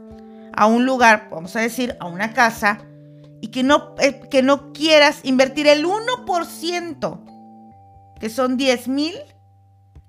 a 0.53 0.67
un 0.67 0.85
lugar, 0.85 1.29
vamos 1.31 1.57
a 1.57 1.61
decir, 1.61 1.97
a 1.99 2.05
una 2.05 2.35
casa, 2.35 2.81
y 3.41 3.49
que 3.49 3.63
no, 3.63 3.95
eh, 4.01 4.21
que 4.31 4.43
no 4.43 4.75
quieras 4.75 5.21
invertir 5.23 5.67
el 5.67 5.87
1%, 5.87 8.15
que 8.21 8.29
son 8.29 8.59
10 8.59 8.89
mil, 8.89 9.15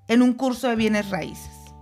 en 0.06 0.20
un 0.20 0.34
curso 0.34 0.68
de 0.68 0.76
bienes 0.76 1.08
raíces? 1.08 1.72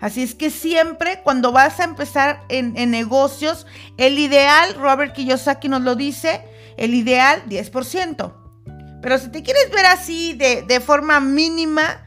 Así 0.00 0.22
es 0.22 0.34
que 0.34 0.48
siempre 0.48 1.20
cuando 1.22 1.52
vas 1.52 1.80
a 1.80 1.84
empezar 1.84 2.40
en, 2.48 2.72
negocios, 2.90 3.66
el 3.98 4.18
ideal, 4.18 4.74
Robert 4.76 5.12
Kiyosaki 5.12 5.68
nos 5.68 5.82
lo 5.82 5.96
dice, 5.96 6.42
el 6.78 6.94
ideal 6.94 7.42
10%. 7.46 8.32
Pero 9.02 9.18
si 9.18 9.28
te 9.28 9.42
quieres 9.42 9.70
ver 9.70 9.84
así 9.84 10.32
de, 10.32 10.62
de 10.62 10.80
forma 10.80 11.20
mínima, 11.20 12.03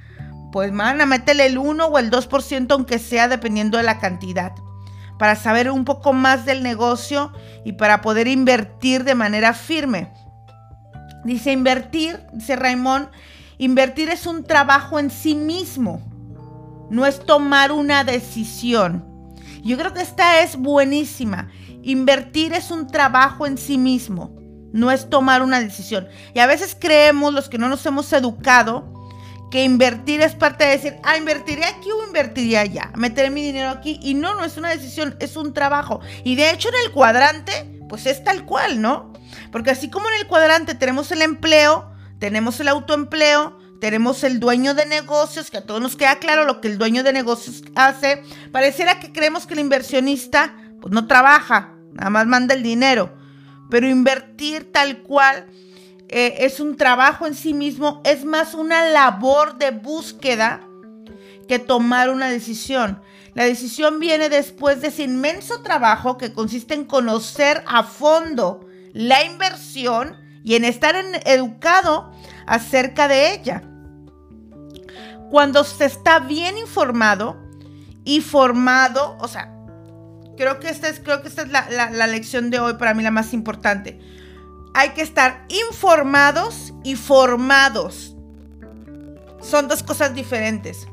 pues 0.51 0.75
van 0.75 1.01
a 1.01 1.05
meterle 1.05 1.45
el 1.45 1.57
1 1.57 1.85
o 1.85 1.97
el 1.99 2.11
2%, 2.11 2.67
aunque 2.71 2.99
sea 2.99 3.27
dependiendo 3.27 3.77
de 3.77 3.83
la 3.83 3.99
cantidad, 3.99 4.53
para 5.19 5.35
saber 5.35 5.69
un 5.71 5.85
poco 5.85 6.13
más 6.13 6.45
del 6.45 6.63
negocio 6.63 7.31
y 7.65 7.73
para 7.73 8.01
poder 8.01 8.27
invertir 8.27 9.03
de 9.03 9.15
manera 9.15 9.53
firme. 9.53 10.11
Dice 11.23 11.51
invertir, 11.51 12.21
dice 12.33 12.55
Raimón, 12.55 13.09
invertir 13.57 14.09
es 14.09 14.25
un 14.25 14.43
trabajo 14.43 14.99
en 14.99 15.09
sí 15.09 15.35
mismo 15.35 16.01
no 16.89 17.05
es 17.05 17.25
tomar 17.25 17.71
una 17.71 18.03
decisión. 18.03 19.05
Yo 19.63 19.77
creo 19.77 19.93
que 19.93 20.01
esta 20.01 20.41
es 20.41 20.55
buenísima. 20.55 21.49
Invertir 21.83 22.53
es 22.53 22.71
un 22.71 22.87
trabajo 22.87 23.45
en 23.45 23.57
sí 23.57 23.77
mismo, 23.77 24.35
no 24.73 24.91
es 24.91 25.09
tomar 25.09 25.41
una 25.41 25.59
decisión. 25.59 26.07
Y 26.33 26.39
a 26.39 26.47
veces 26.47 26.75
creemos, 26.79 27.33
los 27.33 27.49
que 27.49 27.57
no 27.57 27.69
nos 27.69 27.85
hemos 27.85 28.11
educado, 28.13 28.96
que 29.51 29.63
invertir 29.63 30.21
es 30.21 30.35
parte 30.35 30.65
de 30.65 30.71
decir, 30.71 30.95
ah, 31.03 31.17
invertiré 31.17 31.65
aquí 31.65 31.89
o 31.91 32.05
invertiría 32.05 32.61
allá, 32.61 32.91
meteré 32.95 33.29
mi 33.29 33.41
dinero 33.41 33.69
aquí. 33.69 33.99
Y 34.01 34.13
no, 34.13 34.35
no 34.35 34.43
es 34.43 34.57
una 34.57 34.69
decisión, 34.69 35.15
es 35.19 35.35
un 35.37 35.53
trabajo. 35.53 36.01
Y 36.23 36.35
de 36.35 36.51
hecho 36.51 36.69
en 36.69 36.75
el 36.85 36.91
cuadrante, 36.91 37.79
pues 37.87 38.05
es 38.05 38.23
tal 38.23 38.45
cual, 38.45 38.81
¿no? 38.81 39.13
Porque 39.51 39.71
así 39.71 39.89
como 39.89 40.07
en 40.09 40.15
el 40.15 40.27
cuadrante 40.27 40.75
tenemos 40.75 41.11
el 41.11 41.21
empleo, 41.21 41.91
tenemos 42.19 42.59
el 42.59 42.67
autoempleo, 42.67 43.57
tenemos 43.79 44.23
el 44.23 44.39
dueño 44.39 44.73
de 44.73 44.85
negocios, 44.85 45.51
que 45.51 45.57
a 45.57 45.65
todos 45.65 45.81
nos 45.81 45.95
queda 45.95 46.19
claro 46.19 46.45
lo 46.45 46.61
que 46.61 46.67
el 46.67 46.77
dueño 46.77 47.03
de 47.03 47.13
negocios 47.13 47.63
hace. 47.75 48.23
Pareciera 48.51 48.99
que 48.99 49.11
creemos 49.11 49.45
que 49.45 49.53
el 49.53 49.59
inversionista 49.59 50.55
pues, 50.81 50.93
no 50.93 51.07
trabaja, 51.07 51.75
nada 51.93 52.09
más 52.09 52.25
manda 52.25 52.53
el 52.53 52.63
dinero. 52.63 53.15
Pero 53.69 53.87
invertir 53.87 54.71
tal 54.71 55.03
cual 55.03 55.47
eh, 56.09 56.45
es 56.45 56.59
un 56.59 56.77
trabajo 56.77 57.27
en 57.27 57.35
sí 57.35 57.53
mismo, 57.53 58.01
es 58.05 58.23
más 58.23 58.53
una 58.53 58.89
labor 58.89 59.57
de 59.57 59.71
búsqueda 59.71 60.61
que 61.47 61.59
tomar 61.59 62.09
una 62.09 62.29
decisión. 62.29 63.01
La 63.33 63.43
decisión 63.43 63.99
viene 63.99 64.29
después 64.29 64.81
de 64.81 64.87
ese 64.87 65.03
inmenso 65.03 65.61
trabajo 65.61 66.17
que 66.17 66.33
consiste 66.33 66.73
en 66.73 66.85
conocer 66.85 67.63
a 67.67 67.83
fondo 67.83 68.65
la 68.93 69.23
inversión 69.25 70.15
y 70.43 70.55
en 70.55 70.63
estar 70.63 70.95
educado 71.25 72.11
acerca 72.45 73.07
de 73.07 73.33
ella. 73.33 73.63
Cuando 75.29 75.65
se 75.65 75.85
está 75.85 76.19
bien 76.19 76.57
informado 76.57 77.37
y 78.05 78.21
formado, 78.21 79.17
o 79.19 79.27
sea, 79.27 79.53
creo 80.37 80.59
que 80.59 80.69
esta 80.69 80.87
es, 80.87 81.01
creo 81.01 81.21
que 81.21 81.27
esta 81.27 81.41
es 81.41 81.49
la, 81.49 81.69
la 81.69 82.07
lección 82.07 82.49
de 82.49 82.59
hoy 82.59 82.75
para 82.75 82.93
mí 82.93 83.03
la 83.03 83.11
más 83.11 83.33
importante. 83.33 83.99
Hay 84.77 84.89
que 84.89 85.01
estar 85.01 85.43
informados 85.49 86.71
y 86.83 86.95
formados. 86.95 88.15
Son 89.41 89.67
dos 89.67 89.81
cosas 89.81 90.13
diferentes. 90.13 90.87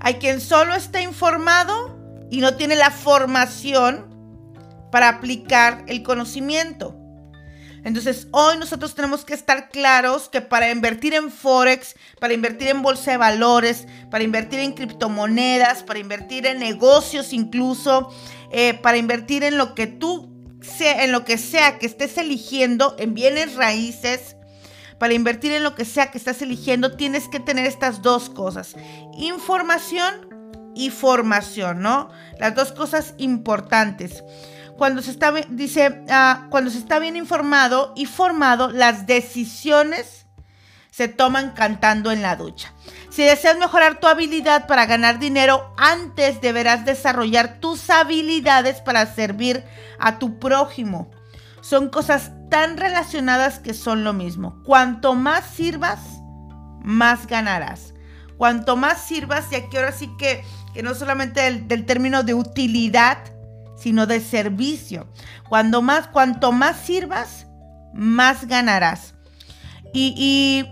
Hay 0.00 0.16
quien 0.16 0.38
solo 0.38 0.74
está 0.74 1.00
informado 1.00 1.98
y 2.30 2.42
no 2.42 2.56
tiene 2.56 2.76
la 2.76 2.90
formación 2.90 4.04
para 4.90 5.08
aplicar 5.08 5.82
el 5.88 6.02
conocimiento. 6.02 6.94
Entonces, 7.84 8.28
hoy 8.32 8.58
nosotros 8.58 8.94
tenemos 8.94 9.24
que 9.24 9.32
estar 9.32 9.70
claros 9.70 10.28
que 10.28 10.42
para 10.42 10.70
invertir 10.70 11.14
en 11.14 11.30
Forex, 11.30 11.94
para 12.20 12.34
invertir 12.34 12.68
en 12.68 12.82
bolsa 12.82 13.12
de 13.12 13.16
valores, 13.16 13.86
para 14.10 14.24
invertir 14.24 14.60
en 14.60 14.72
criptomonedas, 14.72 15.82
para 15.82 15.98
invertir 15.98 16.44
en 16.44 16.58
negocios 16.58 17.32
incluso, 17.32 18.12
eh, 18.50 18.74
para 18.74 18.98
invertir 18.98 19.42
en 19.42 19.56
lo 19.56 19.74
que 19.74 19.86
tú 19.86 20.31
sea, 20.62 21.04
en 21.04 21.12
lo 21.12 21.24
que 21.24 21.38
sea 21.38 21.78
que 21.78 21.86
estés 21.86 22.18
eligiendo, 22.18 22.94
en 22.98 23.14
bienes 23.14 23.54
raíces, 23.54 24.36
para 24.98 25.14
invertir 25.14 25.52
en 25.52 25.62
lo 25.62 25.74
que 25.74 25.84
sea 25.84 26.10
que 26.10 26.18
estás 26.18 26.42
eligiendo, 26.42 26.96
tienes 26.96 27.28
que 27.28 27.40
tener 27.40 27.66
estas 27.66 28.02
dos 28.02 28.30
cosas, 28.30 28.74
información 29.16 30.28
y 30.74 30.90
formación, 30.90 31.80
¿no? 31.80 32.08
Las 32.38 32.54
dos 32.54 32.72
cosas 32.72 33.14
importantes 33.18 34.22
cuando 34.76 35.02
se 35.02 35.10
está, 35.12 35.32
dice, 35.48 36.02
ah, 36.08 36.46
cuando 36.50 36.70
se 36.70 36.78
está 36.78 36.98
bien 36.98 37.16
informado 37.16 37.92
y 37.94 38.06
formado, 38.06 38.70
las 38.70 39.06
decisiones 39.06 40.21
se 40.92 41.08
toman 41.08 41.52
cantando 41.52 42.12
en 42.12 42.20
la 42.20 42.36
ducha. 42.36 42.74
Si 43.08 43.22
deseas 43.22 43.56
mejorar 43.56 43.98
tu 43.98 44.06
habilidad 44.06 44.66
para 44.66 44.84
ganar 44.84 45.18
dinero, 45.18 45.74
antes 45.78 46.42
deberás 46.42 46.84
desarrollar 46.84 47.60
tus 47.60 47.88
habilidades 47.88 48.82
para 48.82 49.06
servir 49.06 49.64
a 49.98 50.18
tu 50.18 50.38
prójimo. 50.38 51.10
Son 51.62 51.88
cosas 51.88 52.32
tan 52.50 52.76
relacionadas 52.76 53.58
que 53.58 53.72
son 53.72 54.04
lo 54.04 54.12
mismo. 54.12 54.62
Cuanto 54.66 55.14
más 55.14 55.46
sirvas, 55.46 55.98
más 56.82 57.26
ganarás. 57.26 57.94
Cuanto 58.36 58.76
más 58.76 59.02
sirvas, 59.02 59.46
y 59.50 59.54
aquí 59.54 59.78
ahora 59.78 59.92
sí 59.92 60.10
que, 60.18 60.44
que 60.74 60.82
no 60.82 60.94
solamente 60.94 61.40
del 61.62 61.86
término 61.86 62.22
de 62.22 62.34
utilidad, 62.34 63.18
sino 63.78 64.06
de 64.06 64.20
servicio. 64.20 65.08
Cuando 65.48 65.80
más, 65.80 66.08
cuanto 66.08 66.52
más 66.52 66.76
sirvas, 66.76 67.46
más 67.94 68.46
ganarás. 68.46 69.14
Y, 69.94 70.66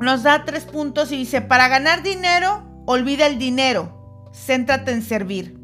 nos 0.00 0.22
da 0.22 0.44
tres 0.44 0.64
puntos 0.64 1.12
y 1.12 1.16
dice, 1.16 1.40
para 1.40 1.68
ganar 1.68 2.02
dinero, 2.02 2.82
olvida 2.86 3.26
el 3.26 3.38
dinero, 3.38 4.30
céntrate 4.32 4.92
en 4.92 5.02
servir. 5.02 5.58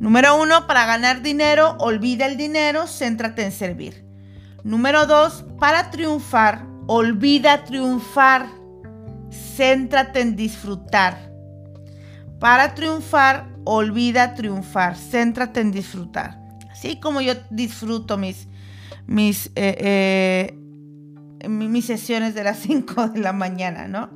Número 0.00 0.40
uno, 0.40 0.66
para 0.66 0.84
ganar 0.86 1.22
dinero, 1.22 1.76
olvida 1.78 2.26
el 2.26 2.36
dinero, 2.36 2.86
céntrate 2.86 3.44
en 3.44 3.52
servir. 3.52 4.04
Número 4.64 5.06
dos, 5.06 5.44
para 5.60 5.90
triunfar, 5.90 6.66
olvida 6.86 7.64
triunfar, 7.64 8.46
céntrate 9.56 10.20
en 10.20 10.36
disfrutar. 10.36 11.30
Para 12.40 12.74
triunfar, 12.74 13.46
olvida 13.64 14.34
triunfar, 14.34 14.96
céntrate 14.96 15.60
en 15.60 15.70
disfrutar. 15.70 16.38
Así 16.70 16.98
como 16.98 17.20
yo 17.20 17.34
disfruto 17.50 18.18
mis, 18.18 18.48
mis, 19.06 19.46
eh, 19.54 19.76
eh, 19.78 20.58
mis 21.48 21.84
sesiones 21.84 22.34
de 22.34 22.44
las 22.44 22.58
5 22.62 23.08
de 23.08 23.20
la 23.20 23.32
mañana, 23.32 23.88
¿no? 23.88 24.10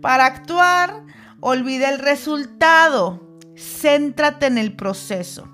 Para 0.00 0.26
actuar, 0.26 1.04
olvida 1.40 1.88
el 1.90 1.98
resultado, 1.98 3.38
céntrate 3.56 4.46
en 4.46 4.58
el 4.58 4.74
proceso. 4.74 5.48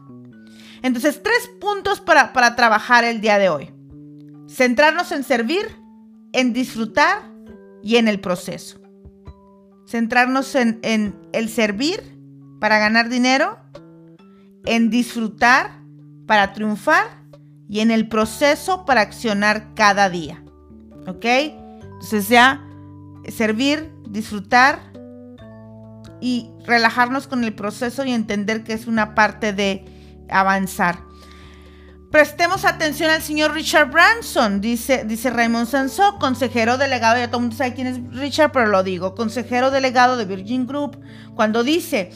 Entonces, 0.82 1.22
tres 1.22 1.50
puntos 1.60 2.00
para, 2.00 2.32
trabajar 2.56 3.04
el 3.04 3.20
día 3.20 3.38
de 3.38 3.48
hoy. 3.48 3.70
Centrarnos 4.48 5.12
en 5.12 5.24
servir, 5.24 5.76
en 6.32 6.52
disfrutar 6.52 7.30
y 7.82 7.96
en 7.96 8.08
el 8.08 8.20
proceso. 8.20 8.80
Centrarnos 9.86 10.54
en, 10.54 10.78
en 10.82 11.14
el 11.32 11.48
servir, 11.48 12.02
para 12.60 12.78
ganar 12.78 13.08
dinero, 13.08 13.58
en 14.64 14.90
disfrutar 14.90 15.80
para 16.26 16.52
triunfar 16.52 17.06
y 17.68 17.80
en 17.80 17.90
el 17.90 18.08
proceso 18.08 18.84
para 18.84 19.00
accionar 19.00 19.74
cada 19.74 20.10
día. 20.10 20.44
¿Ok? 21.06 21.24
Entonces 21.24 22.28
ya 22.28 22.64
servir, 23.28 23.92
disfrutar 24.08 24.80
y 26.20 26.50
relajarnos 26.66 27.26
con 27.26 27.44
el 27.44 27.54
proceso 27.54 28.04
y 28.04 28.12
entender 28.12 28.64
que 28.64 28.72
es 28.72 28.86
una 28.86 29.14
parte 29.14 29.52
de 29.52 29.84
avanzar. 30.28 31.10
Prestemos 32.10 32.64
atención 32.64 33.08
al 33.08 33.22
señor 33.22 33.52
Richard 33.52 33.92
Branson, 33.92 34.60
dice, 34.60 35.04
dice 35.04 35.30
Raymond 35.30 35.68
Sansó, 35.68 36.18
consejero 36.18 36.76
delegado, 36.76 37.16
ya 37.16 37.28
todo 37.28 37.36
el 37.36 37.42
mundo 37.42 37.56
sabe 37.56 37.74
quién 37.74 37.86
es 37.86 38.00
Richard, 38.18 38.50
pero 38.50 38.66
lo 38.66 38.82
digo, 38.82 39.14
consejero 39.14 39.70
delegado 39.70 40.16
de 40.16 40.24
Virgin 40.24 40.66
Group, 40.66 41.00
cuando 41.36 41.62
dice, 41.62 42.10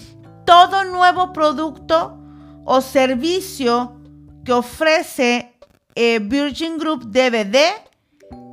todo 0.44 0.84
nuevo 0.84 1.32
producto 1.32 2.18
o 2.64 2.80
servicio 2.80 4.00
que 4.44 4.52
ofrece 4.52 5.56
eh, 5.94 6.18
Virgin 6.18 6.76
Group 6.76 7.10
debe 7.10 7.44
de 7.44 7.68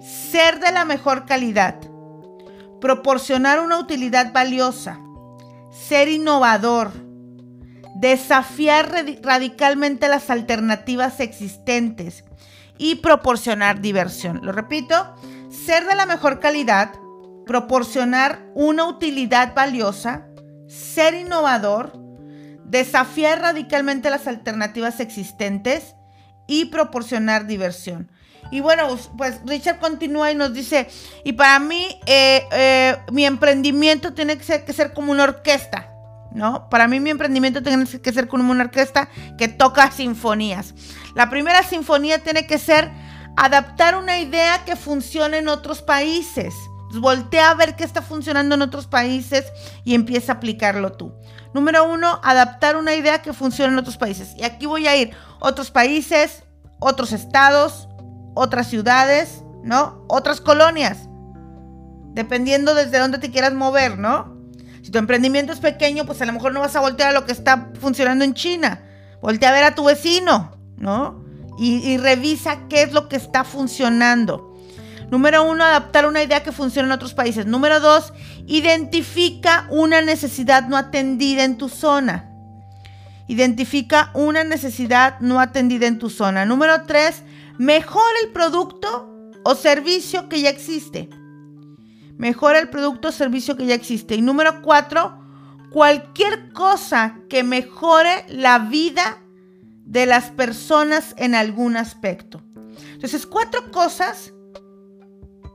ser 0.02 0.60
de 0.60 0.72
la 0.72 0.86
mejor 0.86 1.26
calidad, 1.26 1.76
proporcionar 2.80 3.60
una 3.60 3.78
utilidad 3.78 4.34
valiosa, 4.34 5.00
ser 5.72 6.08
innovador, 6.08 6.92
desafiar 7.96 8.92
radicalmente 9.22 10.08
las 10.08 10.30
alternativas 10.30 11.20
existentes 11.20 12.24
y 12.78 12.96
proporcionar 12.96 13.80
diversión. 13.80 14.42
Lo 14.44 14.52
repito, 14.52 15.16
ser 15.50 15.86
de 15.86 15.96
la 15.96 16.06
mejor 16.06 16.40
calidad, 16.40 16.94
proporcionar 17.46 18.46
una 18.56 18.86
utilidad 18.86 19.54
valiosa, 19.54 20.28
ser 20.68 21.14
innovador, 21.14 21.94
desafiar 22.66 23.42
radicalmente 23.42 24.10
las 24.10 24.28
alternativas 24.28 25.00
existentes 25.00 25.96
y 26.48 26.66
proporcionar 26.66 27.46
diversión. 27.46 28.11
Y 28.52 28.60
bueno, 28.60 28.98
pues 29.18 29.40
Richard 29.46 29.80
continúa 29.80 30.32
y 30.32 30.36
nos 30.36 30.54
dice, 30.54 30.90
y 31.24 31.34
para 31.34 31.58
mí 31.60 32.00
eh, 32.06 32.46
eh, 32.52 32.98
mi 33.12 33.26
emprendimiento 33.26 34.14
tiene 34.14 34.38
que 34.38 34.44
ser, 34.44 34.66
que 34.66 34.74
ser 34.74 34.94
como 34.94 35.14
una 35.14 35.24
orquesta, 35.24 35.90
¿no? 36.34 36.70
Para 36.70 36.88
mí 36.88 37.00
mi 37.00 37.10
emprendimiento 37.10 37.64
tiene 37.64 37.86
que 37.86 38.14
ser 38.14 38.28
como 38.28 38.52
una 38.52 38.66
orquesta 38.66 39.10
que 39.38 39.48
toca 39.48 39.90
sinfonías. 39.90 40.74
La 41.16 41.30
primera 41.30 41.64
sinfonía 41.64 42.20
tiene 42.20 42.46
que 42.46 42.58
ser 42.58 42.92
adaptar 43.38 43.96
una 43.96 44.20
idea 44.20 44.64
que 44.66 44.76
funcione 44.76 45.38
en 45.38 45.48
otros 45.48 45.82
países. 45.82 46.54
Voltea 46.94 47.52
a 47.52 47.56
ver 47.56 47.76
qué 47.78 47.86
está 47.86 48.02
funcionando 48.02 48.56
en 48.56 48.62
otros 48.62 48.86
países 48.88 49.46
y 49.86 49.96
empieza 49.96 50.34
a 50.34 50.36
aplicarlo 50.36 50.92
tú. 50.92 51.14
Número 51.54 51.90
uno, 51.90 52.20
adaptar 52.24 52.76
una 52.76 52.96
idea 52.96 53.22
que 53.22 53.34
funcione 53.34 53.74
en 53.74 53.80
otros 53.80 53.98
países. 53.98 54.34
Y 54.38 54.44
aquí 54.44 54.66
voy 54.66 54.88
a 54.88 54.96
ir 54.96 55.12
otros 55.40 55.72
países, 55.72 56.44
otros 56.80 57.14
estados, 57.14 57.88
otras 58.34 58.68
ciudades, 58.68 59.44
¿no? 59.64 60.06
Otras 60.08 60.42
colonias. 60.42 61.10
Dependiendo 62.14 62.76
desde 62.76 63.00
dónde 63.00 63.18
te 63.18 63.32
quieras 63.32 63.54
mover, 63.54 63.98
¿no? 63.98 64.42
Si 64.82 64.92
tu 64.92 64.98
emprendimiento 64.98 65.54
es 65.54 65.60
pequeño, 65.60 66.06
pues 66.06 66.22
a 66.22 66.26
lo 66.26 66.34
mejor 66.34 66.54
no 66.54 66.60
vas 66.60 66.76
a 66.76 66.80
voltear 66.80 67.10
a 67.10 67.14
lo 67.14 67.26
que 67.26 67.32
está 67.32 67.70
funcionando 67.80 68.26
en 68.26 68.34
China. 68.34 68.82
Voltea 69.22 69.50
a 69.50 69.54
ver 69.54 69.64
a 69.64 69.76
tu 69.76 69.86
vecino, 69.86 70.58
¿no? 70.78 71.24
Y, 71.60 71.98
revisa 71.98 72.68
qué 72.70 72.82
es 72.82 72.92
lo 72.92 73.08
que 73.08 73.16
está 73.16 73.44
funcionando. 73.44 74.58
Número 75.12 75.44
uno, 75.44 75.64
adaptar 75.64 76.08
una 76.08 76.24
idea 76.24 76.42
que 76.42 76.52
funciona 76.52 76.88
en 76.88 76.94
otros 76.94 77.14
países. 77.14 77.46
Número 77.46 77.80
dos, 77.80 78.14
identifica 78.48 79.68
una 79.70 80.02
necesidad 80.02 80.68
no 80.68 80.78
atendida 80.78 81.44
en 81.44 81.58
tu 81.58 81.70
zona. 81.70 82.32
Identifica 83.28 84.10
una 84.16 84.44
necesidad 84.44 85.20
no 85.20 85.40
atendida 85.40 85.86
en 85.86 86.00
tu 86.00 86.10
zona. 86.10 86.46
Número 86.46 86.84
tres, 86.88 87.22
Mejora 87.58 88.16
el 88.24 88.32
producto 88.32 89.10
o 89.44 89.56
servicio 89.56 90.30
que 90.30 90.42
ya 90.42 90.50
existe. 90.50 91.10
Mejora 92.18 92.60
el 92.60 92.70
producto 92.70 93.10
o 93.10 93.12
servicio 93.12 93.58
que 93.58 93.66
ya 93.66 93.76
existe. 93.76 94.16
Y 94.16 94.22
número 94.22 94.62
cuatro, 94.62 95.20
cualquier 95.72 96.52
cosa 96.54 97.20
que 97.30 97.44
mejore 97.44 98.26
la 98.30 98.60
vida 98.60 99.18
de 99.86 100.06
las 100.06 100.30
personas 100.30 101.16
en 101.18 101.36
algún 101.36 101.78
aspecto. 101.78 102.42
Entonces, 102.94 103.26
cuatro 103.26 103.72
cosas 103.72 104.34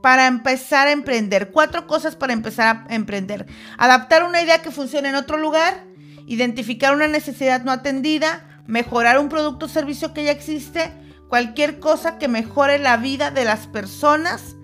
para 0.01 0.27
empezar 0.27 0.87
a 0.87 0.91
emprender. 0.91 1.51
Cuatro 1.51 1.87
cosas 1.87 2.15
para 2.15 2.33
empezar 2.33 2.85
a 2.89 2.95
emprender. 2.95 3.45
Adaptar 3.77 4.23
una 4.23 4.41
idea 4.41 4.61
que 4.61 4.71
funcione 4.71 5.09
en 5.09 5.15
otro 5.15 5.37
lugar, 5.37 5.85
identificar 6.27 6.93
una 6.93 7.07
necesidad 7.07 7.63
no 7.63 7.71
atendida, 7.71 8.63
mejorar 8.67 9.19
un 9.19 9.29
producto 9.29 9.65
o 9.65 9.69
servicio 9.69 10.13
que 10.13 10.25
ya 10.25 10.31
existe, 10.31 10.91
cualquier 11.27 11.79
cosa 11.79 12.17
que 12.17 12.27
mejore 12.27 12.79
la 12.79 12.97
vida 12.97 13.31
de 13.31 13.45
las 13.45 13.67
personas 13.67 14.55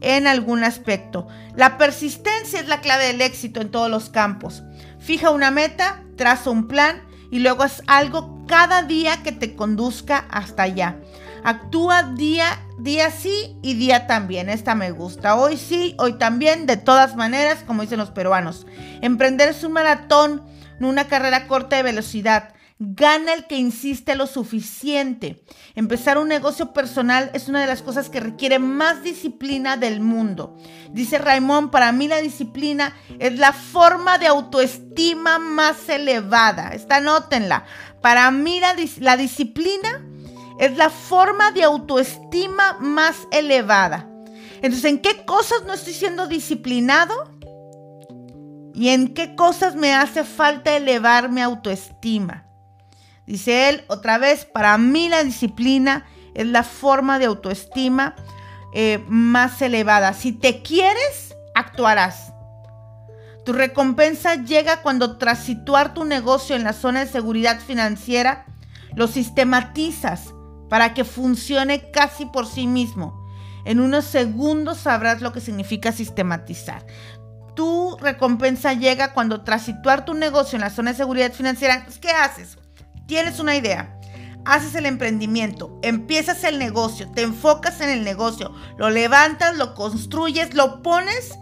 en 0.00 0.26
algún 0.26 0.64
aspecto. 0.64 1.28
La 1.54 1.78
persistencia 1.78 2.60
es 2.60 2.68
la 2.68 2.80
clave 2.80 3.06
del 3.06 3.20
éxito 3.20 3.60
en 3.60 3.70
todos 3.70 3.90
los 3.90 4.08
campos. 4.08 4.62
Fija 4.98 5.30
una 5.30 5.50
meta, 5.50 6.02
traza 6.16 6.50
un 6.50 6.68
plan 6.68 7.02
y 7.30 7.40
luego 7.40 7.62
haz 7.62 7.82
algo 7.86 8.44
cada 8.46 8.82
día 8.82 9.22
que 9.22 9.32
te 9.32 9.54
conduzca 9.54 10.26
hasta 10.30 10.64
allá. 10.64 10.96
Actúa 11.42 12.02
día, 12.02 12.60
día 12.78 13.10
sí 13.10 13.56
y 13.62 13.74
día 13.74 14.06
también. 14.06 14.48
Esta 14.50 14.74
me 14.74 14.90
gusta. 14.90 15.36
Hoy 15.36 15.56
sí, 15.56 15.94
hoy 15.98 16.14
también, 16.14 16.66
de 16.66 16.76
todas 16.76 17.16
maneras, 17.16 17.64
como 17.66 17.82
dicen 17.82 17.98
los 17.98 18.10
peruanos. 18.10 18.66
Emprender 19.00 19.48
es 19.48 19.64
un 19.64 19.72
maratón, 19.72 20.42
no 20.78 20.88
una 20.88 21.08
carrera 21.08 21.46
corta 21.46 21.76
de 21.76 21.82
velocidad. 21.82 22.52
Gana 22.82 23.34
el 23.34 23.46
que 23.46 23.58
insiste 23.58 24.14
lo 24.14 24.26
suficiente. 24.26 25.44
Empezar 25.74 26.16
un 26.16 26.28
negocio 26.28 26.72
personal 26.72 27.30
es 27.34 27.46
una 27.46 27.60
de 27.60 27.66
las 27.66 27.82
cosas 27.82 28.08
que 28.08 28.20
requiere 28.20 28.58
más 28.58 29.02
disciplina 29.02 29.76
del 29.76 30.00
mundo. 30.00 30.56
Dice 30.90 31.18
Raymond, 31.18 31.70
para 31.70 31.92
mí 31.92 32.08
la 32.08 32.22
disciplina 32.22 32.96
es 33.18 33.38
la 33.38 33.52
forma 33.52 34.16
de 34.16 34.28
autoestima 34.28 35.38
más 35.38 35.90
elevada. 35.90 36.70
Esta 36.70 36.96
anótenla. 36.96 37.66
Para 38.00 38.30
mí 38.30 38.60
la, 38.60 38.74
la 39.00 39.18
disciplina 39.18 40.02
es 40.58 40.74
la 40.78 40.88
forma 40.88 41.50
de 41.50 41.64
autoestima 41.64 42.78
más 42.80 43.28
elevada. 43.30 44.08
Entonces, 44.62 44.86
¿en 44.86 45.00
qué 45.00 45.26
cosas 45.26 45.64
no 45.66 45.74
estoy 45.74 45.92
siendo 45.92 46.28
disciplinado? 46.28 47.12
¿Y 48.72 48.88
en 48.88 49.12
qué 49.12 49.36
cosas 49.36 49.76
me 49.76 49.92
hace 49.92 50.24
falta 50.24 50.74
elevar 50.74 51.28
mi 51.28 51.42
autoestima? 51.42 52.46
Dice 53.30 53.68
él, 53.68 53.84
otra 53.86 54.18
vez, 54.18 54.44
para 54.44 54.76
mí 54.76 55.08
la 55.08 55.22
disciplina 55.22 56.04
es 56.34 56.48
la 56.48 56.64
forma 56.64 57.20
de 57.20 57.26
autoestima 57.26 58.16
eh, 58.74 59.04
más 59.06 59.62
elevada. 59.62 60.14
Si 60.14 60.32
te 60.32 60.62
quieres, 60.62 61.36
actuarás. 61.54 62.32
Tu 63.44 63.52
recompensa 63.52 64.34
llega 64.34 64.82
cuando 64.82 65.16
tras 65.16 65.44
situar 65.44 65.94
tu 65.94 66.04
negocio 66.04 66.56
en 66.56 66.64
la 66.64 66.72
zona 66.72 67.04
de 67.04 67.06
seguridad 67.06 67.60
financiera, 67.60 68.46
lo 68.96 69.06
sistematizas 69.06 70.34
para 70.68 70.92
que 70.92 71.04
funcione 71.04 71.92
casi 71.92 72.26
por 72.26 72.48
sí 72.48 72.66
mismo. 72.66 73.30
En 73.64 73.78
unos 73.78 74.06
segundos 74.06 74.78
sabrás 74.78 75.20
lo 75.20 75.32
que 75.32 75.40
significa 75.40 75.92
sistematizar. 75.92 76.84
Tu 77.54 77.96
recompensa 78.00 78.72
llega 78.72 79.12
cuando 79.12 79.42
tras 79.42 79.62
situar 79.62 80.04
tu 80.04 80.14
negocio 80.14 80.56
en 80.56 80.62
la 80.62 80.70
zona 80.70 80.90
de 80.90 80.96
seguridad 80.96 81.32
financiera, 81.32 81.86
¿qué 82.00 82.10
haces? 82.10 82.56
Tienes 83.10 83.40
una 83.40 83.56
idea, 83.56 83.98
haces 84.44 84.76
el 84.76 84.86
emprendimiento, 84.86 85.80
empiezas 85.82 86.44
el 86.44 86.60
negocio, 86.60 87.10
te 87.10 87.22
enfocas 87.22 87.80
en 87.80 87.90
el 87.90 88.04
negocio, 88.04 88.54
lo 88.78 88.88
levantas, 88.88 89.56
lo 89.56 89.74
construyes, 89.74 90.54
lo 90.54 90.80
pones 90.80 91.36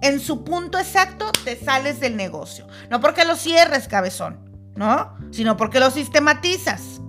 en 0.00 0.20
su 0.20 0.44
punto 0.44 0.78
exacto, 0.78 1.32
te 1.42 1.56
sales 1.56 1.98
del 1.98 2.16
negocio. 2.16 2.68
No 2.88 3.00
porque 3.00 3.24
lo 3.24 3.34
cierres, 3.34 3.88
cabezón, 3.88 4.48
¿no? 4.76 5.12
Sino 5.32 5.56
porque 5.56 5.80
lo 5.80 5.90
sistematizas. 5.90 7.00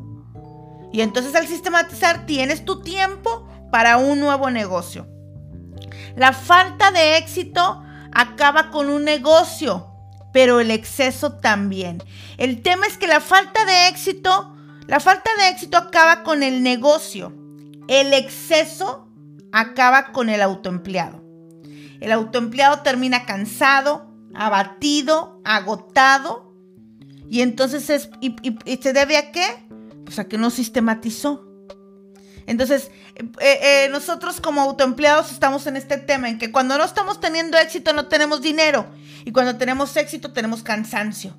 Y 0.92 1.02
entonces 1.02 1.36
al 1.36 1.46
sistematizar 1.46 2.26
tienes 2.26 2.66
tu 2.66 2.82
tiempo 2.82 3.48
para 3.72 3.98
un 3.98 4.20
nuevo 4.20 4.50
negocio. 4.50 5.08
La 6.16 6.34
falta 6.34 6.90
de 6.90 7.18
éxito 7.18 7.84
acaba 8.12 8.72
con 8.72 8.90
un 8.90 9.04
negocio 9.04 9.86
pero 10.32 10.60
el 10.60 10.72
exceso 10.72 11.34
también. 11.34 12.04
El 12.38 12.62
tema 12.62 12.88
es 12.88 12.98
que 12.98 13.08
la 13.08 13.20
falta 13.20 13.66
de 13.66 13.88
éxito, 13.88 14.56
la 14.88 15.00
falta 15.00 15.30
de 15.38 15.50
éxito 15.50 15.78
acaba 15.78 16.24
con 16.24 16.44
el 16.44 16.64
negocio. 16.64 17.34
El 17.88 18.14
exceso 18.14 19.08
acaba 19.52 20.12
con 20.12 20.30
el 20.30 20.42
autoempleado. 20.42 21.24
El 22.00 22.12
autoempleado 22.12 22.80
termina 22.80 23.26
cansado, 23.26 24.10
abatido, 24.34 25.42
agotado. 25.44 26.54
Y 27.30 27.42
entonces 27.42 27.90
es, 27.90 28.10
y, 28.22 28.36
se 28.82 28.94
debe 28.94 29.18
a 29.18 29.32
qué? 29.32 29.46
Pues 30.06 30.20
a 30.20 30.28
que 30.28 30.38
no 30.38 30.50
sistematizó. 30.50 31.49
Entonces, 32.50 32.90
eh, 33.16 33.30
eh, 33.62 33.90
nosotros 33.92 34.42
como 34.42 34.62
autoempleados 34.62 35.32
estamos 35.32 35.68
en 35.68 35.78
este 35.78 35.98
tema, 35.98 36.30
en 36.30 36.40
que 36.40 36.52
cuando 36.52 36.80
no 36.80 36.84
estamos 36.84 37.20
teniendo 37.20 37.60
éxito 37.60 37.94
no 37.94 38.08
tenemos 38.08 38.42
dinero 38.42 38.88
y 39.24 39.32
cuando 39.32 39.56
tenemos 39.58 39.96
éxito 39.96 40.34
tenemos 40.34 40.64
cansancio. 40.64 41.38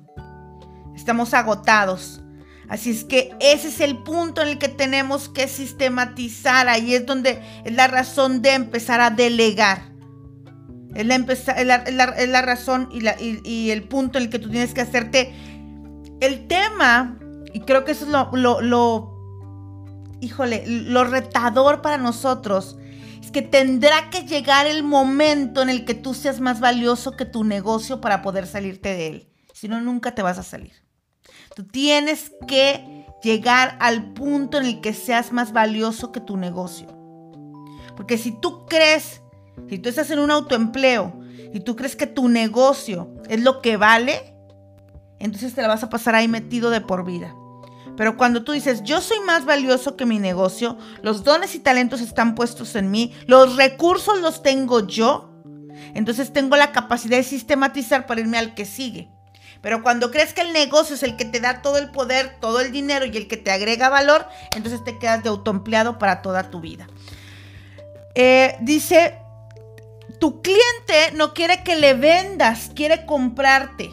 Estamos 0.95 1.33
agotados. 1.33 2.21
Así 2.69 2.91
es 2.91 3.03
que 3.03 3.35
ese 3.41 3.67
es 3.67 3.81
el 3.81 3.97
punto 3.97 4.41
en 4.41 4.47
el 4.47 4.57
que 4.57 4.69
tenemos 4.69 5.27
que 5.27 5.49
sistematizar. 5.49 6.69
Ahí 6.69 6.95
es 6.95 7.05
donde 7.05 7.41
es 7.65 7.73
la 7.73 7.87
razón 7.87 8.41
de 8.41 8.53
empezar 8.53 9.01
a 9.01 9.09
delegar. 9.09 9.91
Es 10.95 11.05
la, 11.05 12.41
razón 12.41 12.87
y, 12.89 13.69
el 13.69 13.83
punto 13.83 14.17
en 14.17 14.23
el 14.23 14.29
que 14.29 14.39
tú 14.39 14.49
tienes 14.49 14.73
que 14.73 14.79
hacerte 14.79 15.33
el 16.21 16.47
tema. 16.47 17.19
Y 17.53 17.59
creo 17.61 17.83
que 17.83 17.91
eso 17.91 18.05
es 18.05 18.11
lo 18.31 19.10
híjole, 20.21 20.63
lo 20.67 21.03
retador 21.03 21.81
para 21.81 21.97
nosotros 21.97 22.77
es 23.21 23.31
que 23.31 23.41
tendrá 23.41 24.09
que 24.09 24.21
llegar 24.21 24.67
el 24.67 24.83
momento 24.83 25.61
en 25.61 25.69
el 25.69 25.83
que 25.83 25.93
tú 25.93 26.13
seas 26.13 26.39
más 26.39 26.59
valioso 26.59 27.17
que 27.17 27.25
tu 27.25 27.43
negocio 27.43 27.99
para 27.99 28.21
poder 28.21 28.47
salirte 28.47 28.89
de 28.89 29.07
él. 29.07 29.29
Si 29.53 29.67
no, 29.67 29.81
nunca 29.81 30.15
te 30.15 30.21
vas 30.21 30.37
a 30.37 30.43
salir. 30.43 30.73
Tú 31.55 31.65
tienes 31.65 32.31
que 32.47 33.05
llegar 33.21 33.77
al 33.79 34.13
punto 34.13 34.57
en 34.57 34.65
el 34.65 34.81
que 34.81 34.93
seas 34.93 35.31
más 35.31 35.51
valioso 35.53 36.11
que 36.11 36.21
tu 36.21 36.37
negocio. 36.37 36.87
Porque 37.95 38.17
si 38.17 38.31
tú 38.31 38.65
crees, 38.65 39.21
si 39.69 39.77
tú 39.79 39.89
estás 39.89 40.09
en 40.11 40.19
un 40.19 40.31
autoempleo 40.31 41.19
y 41.53 41.59
tú 41.59 41.75
crees 41.75 41.95
que 41.95 42.07
tu 42.07 42.29
negocio 42.29 43.13
es 43.27 43.41
lo 43.41 43.61
que 43.61 43.77
vale, 43.77 44.33
entonces 45.19 45.53
te 45.53 45.61
la 45.61 45.67
vas 45.67 45.83
a 45.83 45.89
pasar 45.89 46.15
ahí 46.15 46.27
metido 46.27 46.69
de 46.69 46.81
por 46.81 47.05
vida. 47.05 47.35
Pero 47.97 48.17
cuando 48.17 48.43
tú 48.43 48.51
dices, 48.51 48.83
yo 48.83 49.01
soy 49.01 49.19
más 49.21 49.45
valioso 49.45 49.95
que 49.95 50.05
mi 50.05 50.19
negocio, 50.19 50.77
los 51.01 51.23
dones 51.23 51.55
y 51.55 51.59
talentos 51.59 52.01
están 52.01 52.35
puestos 52.35 52.75
en 52.75 52.89
mí, 52.89 53.13
los 53.27 53.55
recursos 53.55 54.21
los 54.21 54.41
tengo 54.41 54.87
yo, 54.87 55.27
Entonces 55.93 56.31
tengo 56.31 56.55
la 56.55 56.71
capacidad 56.71 57.17
de 57.17 57.23
sistematizar 57.23 58.05
para 58.05 58.21
irme 58.21 58.37
al 58.37 58.53
que 58.53 58.65
sigue. 58.65 59.09
Pero 59.61 59.83
cuando 59.83 60.09
crees 60.09 60.33
que 60.33 60.41
el 60.41 60.53
negocio 60.53 60.95
es 60.95 61.03
el 61.03 61.15
que 61.15 61.25
te 61.25 61.39
da 61.39 61.61
todo 61.61 61.77
el 61.77 61.91
poder, 61.91 62.37
todo 62.39 62.59
el 62.59 62.71
dinero 62.71 63.05
y 63.05 63.15
el 63.15 63.27
que 63.27 63.37
te 63.37 63.51
agrega 63.51 63.89
valor, 63.89 64.27
entonces 64.55 64.83
te 64.83 64.97
quedas 64.97 65.23
de 65.23 65.29
autoempleado 65.29 65.99
para 65.99 66.21
toda 66.21 66.49
tu 66.49 66.61
vida. 66.61 66.87
Eh, 68.15 68.57
dice, 68.61 69.17
tu 70.19 70.41
cliente 70.41 71.11
no 71.13 71.33
quiere 71.33 71.63
que 71.63 71.75
le 71.75 71.93
vendas, 71.93 72.71
quiere 72.75 73.05
comprarte. 73.05 73.91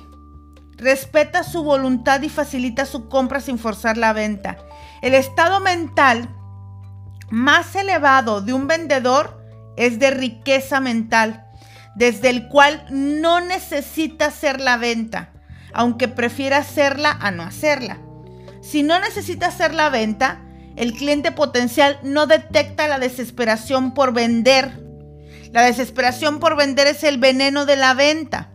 Respeta 0.79 1.43
su 1.43 1.63
voluntad 1.63 2.23
y 2.23 2.29
facilita 2.29 2.87
su 2.87 3.09
compra 3.09 3.41
sin 3.41 3.59
forzar 3.59 3.97
la 3.97 4.13
venta. 4.13 4.57
El 5.03 5.15
estado 5.15 5.61
mental 5.61 6.29
más 7.31 7.77
elevado 7.77 8.41
de 8.41 8.55
un 8.55 8.67
vendedor 8.67 9.45
es 9.77 9.99
de 9.99 10.11
riqueza 10.11 10.81
mental, 10.81 11.45
desde 11.95 12.31
el 12.31 12.49
cual 12.49 12.87
no 12.91 13.41
necesita 13.41 14.27
hacer 14.27 14.61
la 14.61 14.77
venta 14.77 15.33
aunque 15.73 16.09
prefiera 16.09 16.59
hacerla 16.59 17.17
a 17.21 17.31
no 17.31 17.43
hacerla. 17.43 17.99
Si 18.63 18.83
no 18.83 18.99
necesita 19.01 19.47
hacer 19.47 19.75
la 19.75 19.91
venta, 19.91 20.43
el 20.77 20.93
cliente 20.93 21.33
potencial 21.33 21.99
no 22.03 22.27
detecta 22.27 22.89
la 22.89 22.99
desesperación 22.99 23.95
por 23.95 24.13
vender. 24.13 24.85
La 25.53 25.63
desesperación 25.63 26.41
por 26.41 26.57
vender 26.57 26.87
es 26.87 27.05
el 27.05 27.19
veneno 27.19 27.67
de 27.67 27.77
la 27.77 27.95
venta. 27.95 28.51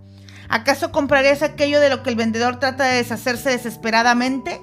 ¿Acaso 0.53 0.91
comprarías 0.91 1.41
aquello 1.41 1.79
de 1.79 1.89
lo 1.89 2.03
que 2.03 2.11
el 2.11 2.15
vendedor 2.15 2.59
trata 2.59 2.83
de 2.83 2.97
deshacerse 2.97 3.49
desesperadamente? 3.49 4.61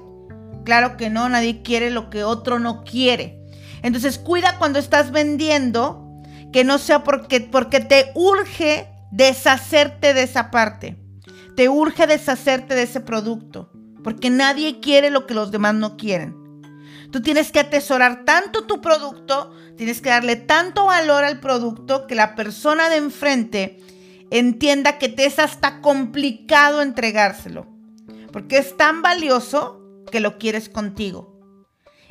Claro 0.64 0.96
que 0.96 1.10
no, 1.10 1.28
nadie 1.28 1.62
quiere 1.62 1.90
lo 1.90 2.10
que 2.10 2.22
otro 2.22 2.60
no 2.60 2.84
quiere. 2.84 3.44
Entonces 3.82 4.16
cuida 4.16 4.56
cuando 4.56 4.78
estás 4.78 5.10
vendiendo 5.10 6.22
que 6.52 6.62
no 6.62 6.78
sea 6.78 7.02
porque, 7.02 7.40
porque 7.40 7.80
te 7.80 8.12
urge 8.14 8.88
deshacerte 9.10 10.14
de 10.14 10.22
esa 10.22 10.52
parte. 10.52 10.96
Te 11.56 11.68
urge 11.68 12.06
deshacerte 12.06 12.76
de 12.76 12.84
ese 12.84 13.00
producto, 13.00 13.72
porque 14.04 14.30
nadie 14.30 14.78
quiere 14.78 15.10
lo 15.10 15.26
que 15.26 15.34
los 15.34 15.50
demás 15.50 15.74
no 15.74 15.96
quieren. 15.96 16.36
Tú 17.10 17.20
tienes 17.20 17.50
que 17.50 17.58
atesorar 17.58 18.24
tanto 18.24 18.64
tu 18.64 18.80
producto, 18.80 19.52
tienes 19.76 20.00
que 20.00 20.10
darle 20.10 20.36
tanto 20.36 20.84
valor 20.84 21.24
al 21.24 21.40
producto 21.40 22.06
que 22.06 22.14
la 22.14 22.36
persona 22.36 22.88
de 22.90 22.96
enfrente 22.98 23.80
entienda 24.30 24.98
que 24.98 25.08
te 25.08 25.26
es 25.26 25.38
hasta 25.38 25.80
complicado 25.80 26.82
entregárselo, 26.82 27.66
porque 28.32 28.58
es 28.58 28.76
tan 28.76 29.02
valioso 29.02 30.04
que 30.10 30.20
lo 30.20 30.38
quieres 30.38 30.68
contigo. 30.68 31.38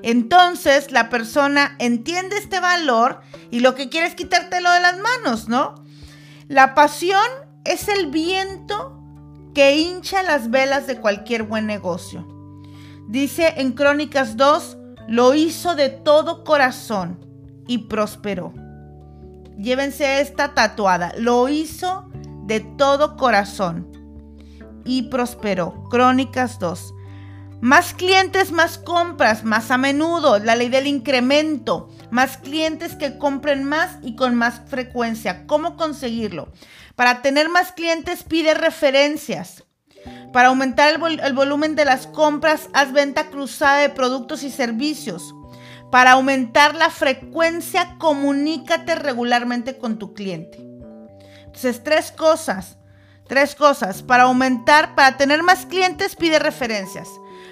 Entonces 0.02 0.92
la 0.92 1.10
persona 1.10 1.76
entiende 1.80 2.38
este 2.38 2.60
valor 2.60 3.22
y 3.52 3.60
lo 3.60 3.76
que 3.76 3.90
quiere 3.90 4.08
es 4.08 4.16
quitártelo 4.16 4.72
de 4.72 4.80
las 4.80 4.98
manos, 4.98 5.50
¿no? 5.50 5.76
La 6.48 6.74
pasión 6.74 7.28
es 7.66 7.88
el 7.88 8.08
viento 8.08 8.96
que 9.54 9.78
hincha 9.78 10.24
las 10.24 10.50
velas 10.50 10.88
de 10.88 11.00
cualquier 11.00 11.44
buen 11.44 11.66
negocio. 11.66 12.28
Dice 13.08 13.56
en 13.58 13.74
Crónicas 13.74 14.38
2, 14.38 14.78
lo 15.08 15.34
hizo 15.34 15.76
de 15.76 15.90
todo 15.90 16.44
corazón 16.44 17.26
y 17.68 17.80
prosperó. 17.80 18.54
Llévense 19.58 20.22
esta 20.22 20.54
tatuada, 20.54 21.14
lo 21.18 21.50
hizo 21.50 22.09
de 22.50 22.60
todo 22.60 23.16
corazón 23.16 23.88
y 24.84 25.04
prosperó. 25.04 25.88
Crónicas 25.90 26.60
2. 26.60 26.96
Más 27.62 27.94
clientes, 27.94 28.52
más 28.52 28.78
compras, 28.78 29.44
más 29.44 29.70
a 29.70 29.78
menudo, 29.78 30.40
la 30.40 30.56
ley 30.56 30.70
del 30.70 30.88
incremento, 30.88 31.90
más 32.10 32.38
clientes 32.38 32.96
que 32.96 33.18
compren 33.18 33.64
más 33.64 33.98
y 34.02 34.16
con 34.16 34.34
más 34.34 34.62
frecuencia. 34.66 35.46
¿Cómo 35.46 35.78
conseguirlo? 35.78 36.52
Para 36.96 37.22
tener 37.22 37.50
más 37.50 37.72
clientes 37.72 38.24
pide 38.24 38.54
referencias. 38.56 39.66
Para 40.34 40.48
aumentar 40.48 40.90
el, 40.90 41.34
volumen 41.34 41.76
de 41.76 41.86
las 41.86 42.08
compras, 42.08 42.70
haz 42.74 42.92
venta 42.94 43.30
cruzada 43.30 43.80
de 43.80 43.90
productos 43.90 44.44
y 44.44 44.50
servicios. 44.50 45.36
Para 45.92 46.14
aumentar 46.14 46.76
la 46.76 46.90
frecuencia, 46.90 47.98
comunícate 48.00 48.96
regularmente 48.96 49.78
con 49.78 50.00
tu 50.00 50.14
cliente. 50.14 50.69
Entonces, 51.60 51.84
tres 51.84 52.14
cosas. 52.14 52.78
Tres 53.28 53.54
cosas. 53.54 54.02
Para 54.02 54.24
aumentar, 54.24 54.96
para 54.96 55.18
tener 55.18 55.44
más 55.44 55.66
clientes, 55.66 56.16
pide 56.16 56.40
referencias. 56.40 57.10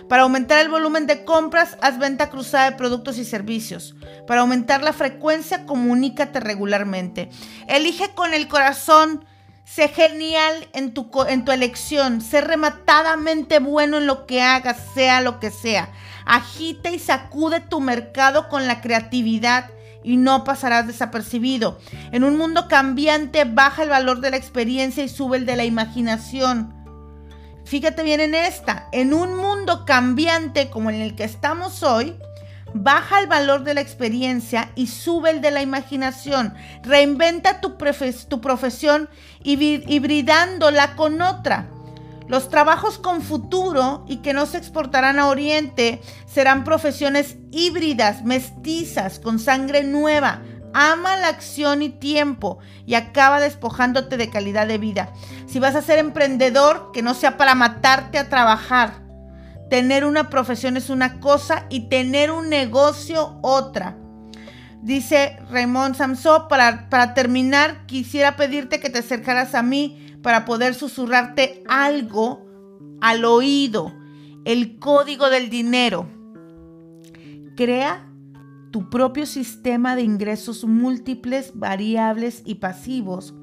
Para 0.07 0.23
aumentar 0.23 0.59
el 0.59 0.69
volumen 0.69 1.07
de 1.07 1.25
compras, 1.25 1.77
haz 1.81 1.99
venta 1.99 2.29
cruzada 2.29 2.71
de 2.71 2.77
productos 2.77 3.17
y 3.17 3.25
servicios. 3.25 3.95
Para 4.25 4.41
aumentar 4.41 4.81
la 4.81 4.93
frecuencia, 4.93 5.65
comunícate 5.65 6.39
regularmente. 6.39 7.29
Elige 7.67 8.13
con 8.15 8.33
el 8.33 8.47
corazón 8.47 9.25
Sé 9.65 9.89
genial 9.89 10.69
en 10.71 10.93
tu, 10.93 11.09
en 11.27 11.43
tu 11.43 11.51
elección. 11.51 12.21
Sé 12.21 12.39
rematadamente 12.39 13.59
bueno 13.59 13.97
en 13.97 14.07
lo 14.07 14.25
que 14.25 14.41
hagas, 14.41 14.77
sea 14.93 15.19
lo 15.19 15.41
que 15.41 15.51
sea. 15.51 15.89
Agita 16.25 16.89
y 16.89 16.99
sacude 16.99 17.59
tu 17.59 17.81
mercado 17.81 18.47
con 18.47 18.65
la 18.65 18.79
creatividad 18.79 19.69
y 20.03 20.17
no 20.17 20.43
pasarás 20.43 20.87
desapercibido. 20.87 21.79
En 22.11 22.23
un 22.23 22.37
mundo 22.37 22.67
cambiante 22.67 23.45
baja 23.45 23.83
el 23.83 23.89
valor 23.89 24.21
de 24.21 24.31
la 24.31 24.37
experiencia 24.37 25.03
y 25.03 25.09
sube 25.09 25.37
el 25.37 25.45
de 25.45 25.55
la 25.55 25.65
imaginación. 25.65 26.73
Fíjate 27.65 28.03
bien 28.03 28.21
en 28.21 28.33
esta. 28.33 28.87
En 28.91 29.13
un 29.13 29.35
mundo 29.35 29.85
cambiante 29.85 30.69
como 30.69 30.89
en 30.89 31.01
el 31.01 31.15
que 31.15 31.25
estamos 31.25 31.83
hoy, 31.83 32.15
baja 32.73 33.19
el 33.19 33.27
valor 33.27 33.63
de 33.63 33.73
la 33.73 33.81
experiencia 33.81 34.71
y 34.75 34.87
sube 34.87 35.31
el 35.31 35.41
de 35.41 35.51
la 35.51 35.61
imaginación. 35.61 36.53
Reinventa 36.83 37.59
tu, 37.59 37.75
tu 38.29 38.41
profesión 38.41 39.09
hibridándola 39.43 40.95
con 40.95 41.21
otra. 41.21 41.69
Los 42.27 42.49
trabajos 42.49 42.97
con 42.97 43.21
futuro 43.21 44.05
y 44.07 44.17
que 44.17 44.33
no 44.33 44.45
se 44.45 44.57
exportarán 44.57 45.19
a 45.19 45.27
Oriente 45.27 46.01
serán 46.25 46.63
profesiones 46.63 47.37
híbridas, 47.51 48.23
mestizas, 48.23 49.19
con 49.19 49.39
sangre 49.39 49.83
nueva. 49.83 50.41
Ama 50.73 51.17
la 51.17 51.29
acción 51.29 51.81
y 51.81 51.89
tiempo 51.89 52.59
y 52.85 52.95
acaba 52.95 53.39
despojándote 53.39 54.17
de 54.17 54.29
calidad 54.29 54.67
de 54.67 54.77
vida. 54.77 55.13
Si 55.47 55.59
vas 55.59 55.75
a 55.75 55.81
ser 55.81 55.99
emprendedor, 55.99 56.91
que 56.93 57.01
no 57.01 57.13
sea 57.13 57.37
para 57.37 57.55
matarte 57.55 58.17
a 58.17 58.29
trabajar 58.29 59.07
Tener 59.69 60.05
una 60.05 60.29
profesión 60.29 60.77
es 60.77 60.89
una 60.89 61.19
cosa 61.19 61.65
y 61.69 61.89
tener 61.89 62.31
un 62.31 62.49
negocio 62.49 63.37
otra. 63.41 63.97
Dice 64.81 65.37
Raymond 65.49 65.95
Samso, 65.95 66.47
para, 66.47 66.89
para 66.89 67.13
terminar, 67.13 67.85
quisiera 67.85 68.37
pedirte 68.37 68.79
que 68.79 68.89
te 68.89 68.99
acercaras 68.99 69.55
a 69.55 69.63
mí 69.63 70.16
para 70.27 70.43
poder 70.43 70.75
susurrarte 70.75 71.63
algo 71.69 72.45
al 72.99 73.23
oído, 73.23 73.93
el 74.43 74.77
código 74.77 75.29
del 75.29 75.49
dinero. 75.49 76.05
Crea 77.55 78.11
tu 78.71 78.89
propio 78.89 79.25
sistema 79.25 79.95
de 79.95 80.01
ingresos 80.01 80.65
múltiples, 80.65 81.53
variables 81.55 82.41
y 82.43 82.55
pasivos 82.55 83.35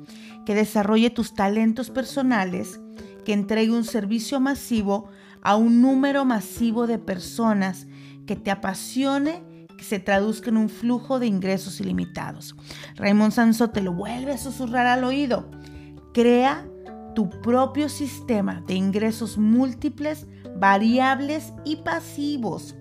que 0.44 0.54
desarrolle 0.54 1.08
tus 1.08 1.32
talentos 1.32 1.88
personales, 1.88 2.78
que 3.24 3.32
entregue 3.32 3.70
un 3.70 3.84
servicio 3.84 4.38
masivo 4.38 5.08
a 5.40 5.56
un 5.56 5.80
número 5.80 6.26
masivo 6.26 6.86
de 6.86 6.98
personas 6.98 7.86
que 8.26 8.36
te 8.36 8.50
apasione, 8.50 9.42
que 9.78 9.84
se 9.84 10.00
traduzca 10.00 10.50
en 10.50 10.58
un 10.58 10.68
flujo 10.68 11.18
de 11.18 11.28
ingresos 11.28 11.80
ilimitados. 11.80 12.54
Raymond 12.96 13.32
Sanso 13.32 13.70
te 13.70 13.80
lo 13.80 13.94
vuelve 13.94 14.32
a 14.32 14.36
susurrar 14.36 14.86
al 14.86 15.02
oído. 15.04 15.50
Crea 16.12 16.68
tu 17.14 17.30
propio 17.30 17.88
sistema 17.88 18.62
de 18.66 18.74
ingresos 18.74 19.38
múltiples, 19.38 20.26
variables 20.56 21.52
y 21.64 21.76
pasivos, 21.76 22.76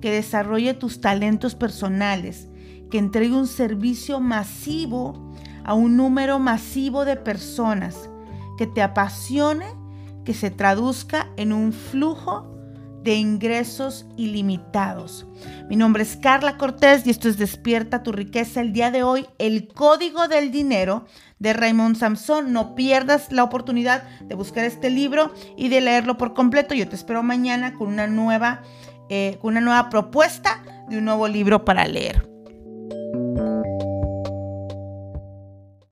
que 0.00 0.10
desarrolle 0.10 0.74
tus 0.74 1.00
talentos 1.00 1.54
personales, 1.54 2.48
que 2.90 2.98
entregue 2.98 3.34
un 3.34 3.46
servicio 3.46 4.20
masivo 4.20 5.32
a 5.64 5.74
un 5.74 5.96
número 5.96 6.38
masivo 6.38 7.04
de 7.04 7.16
personas, 7.16 8.08
que 8.56 8.66
te 8.66 8.82
apasione 8.82 9.66
que 10.28 10.34
se 10.34 10.50
traduzca 10.50 11.30
en 11.38 11.54
un 11.54 11.72
flujo 11.72 12.57
de 13.08 13.14
ingresos 13.14 14.04
ilimitados. 14.18 15.26
Mi 15.70 15.76
nombre 15.76 16.02
es 16.02 16.18
Carla 16.18 16.58
Cortés 16.58 17.06
y 17.06 17.10
esto 17.10 17.30
es 17.30 17.38
Despierta 17.38 18.02
tu 18.02 18.12
riqueza. 18.12 18.60
El 18.60 18.74
día 18.74 18.90
de 18.90 19.02
hoy, 19.02 19.24
el 19.38 19.66
código 19.66 20.28
del 20.28 20.50
dinero 20.50 21.06
de 21.38 21.54
Raymond 21.54 21.96
Samson. 21.96 22.52
No 22.52 22.74
pierdas 22.74 23.32
la 23.32 23.44
oportunidad 23.44 24.02
de 24.20 24.34
buscar 24.34 24.66
este 24.66 24.90
libro 24.90 25.32
y 25.56 25.70
de 25.70 25.80
leerlo 25.80 26.18
por 26.18 26.34
completo. 26.34 26.74
Yo 26.74 26.86
te 26.86 26.96
espero 26.96 27.22
mañana 27.22 27.72
con 27.72 27.88
una 27.88 28.06
nueva, 28.08 28.60
eh, 29.08 29.38
con 29.40 29.52
una 29.52 29.62
nueva 29.62 29.88
propuesta 29.88 30.62
de 30.90 30.98
un 30.98 31.06
nuevo 31.06 31.28
libro 31.28 31.64
para 31.64 31.88
leer. 31.88 32.28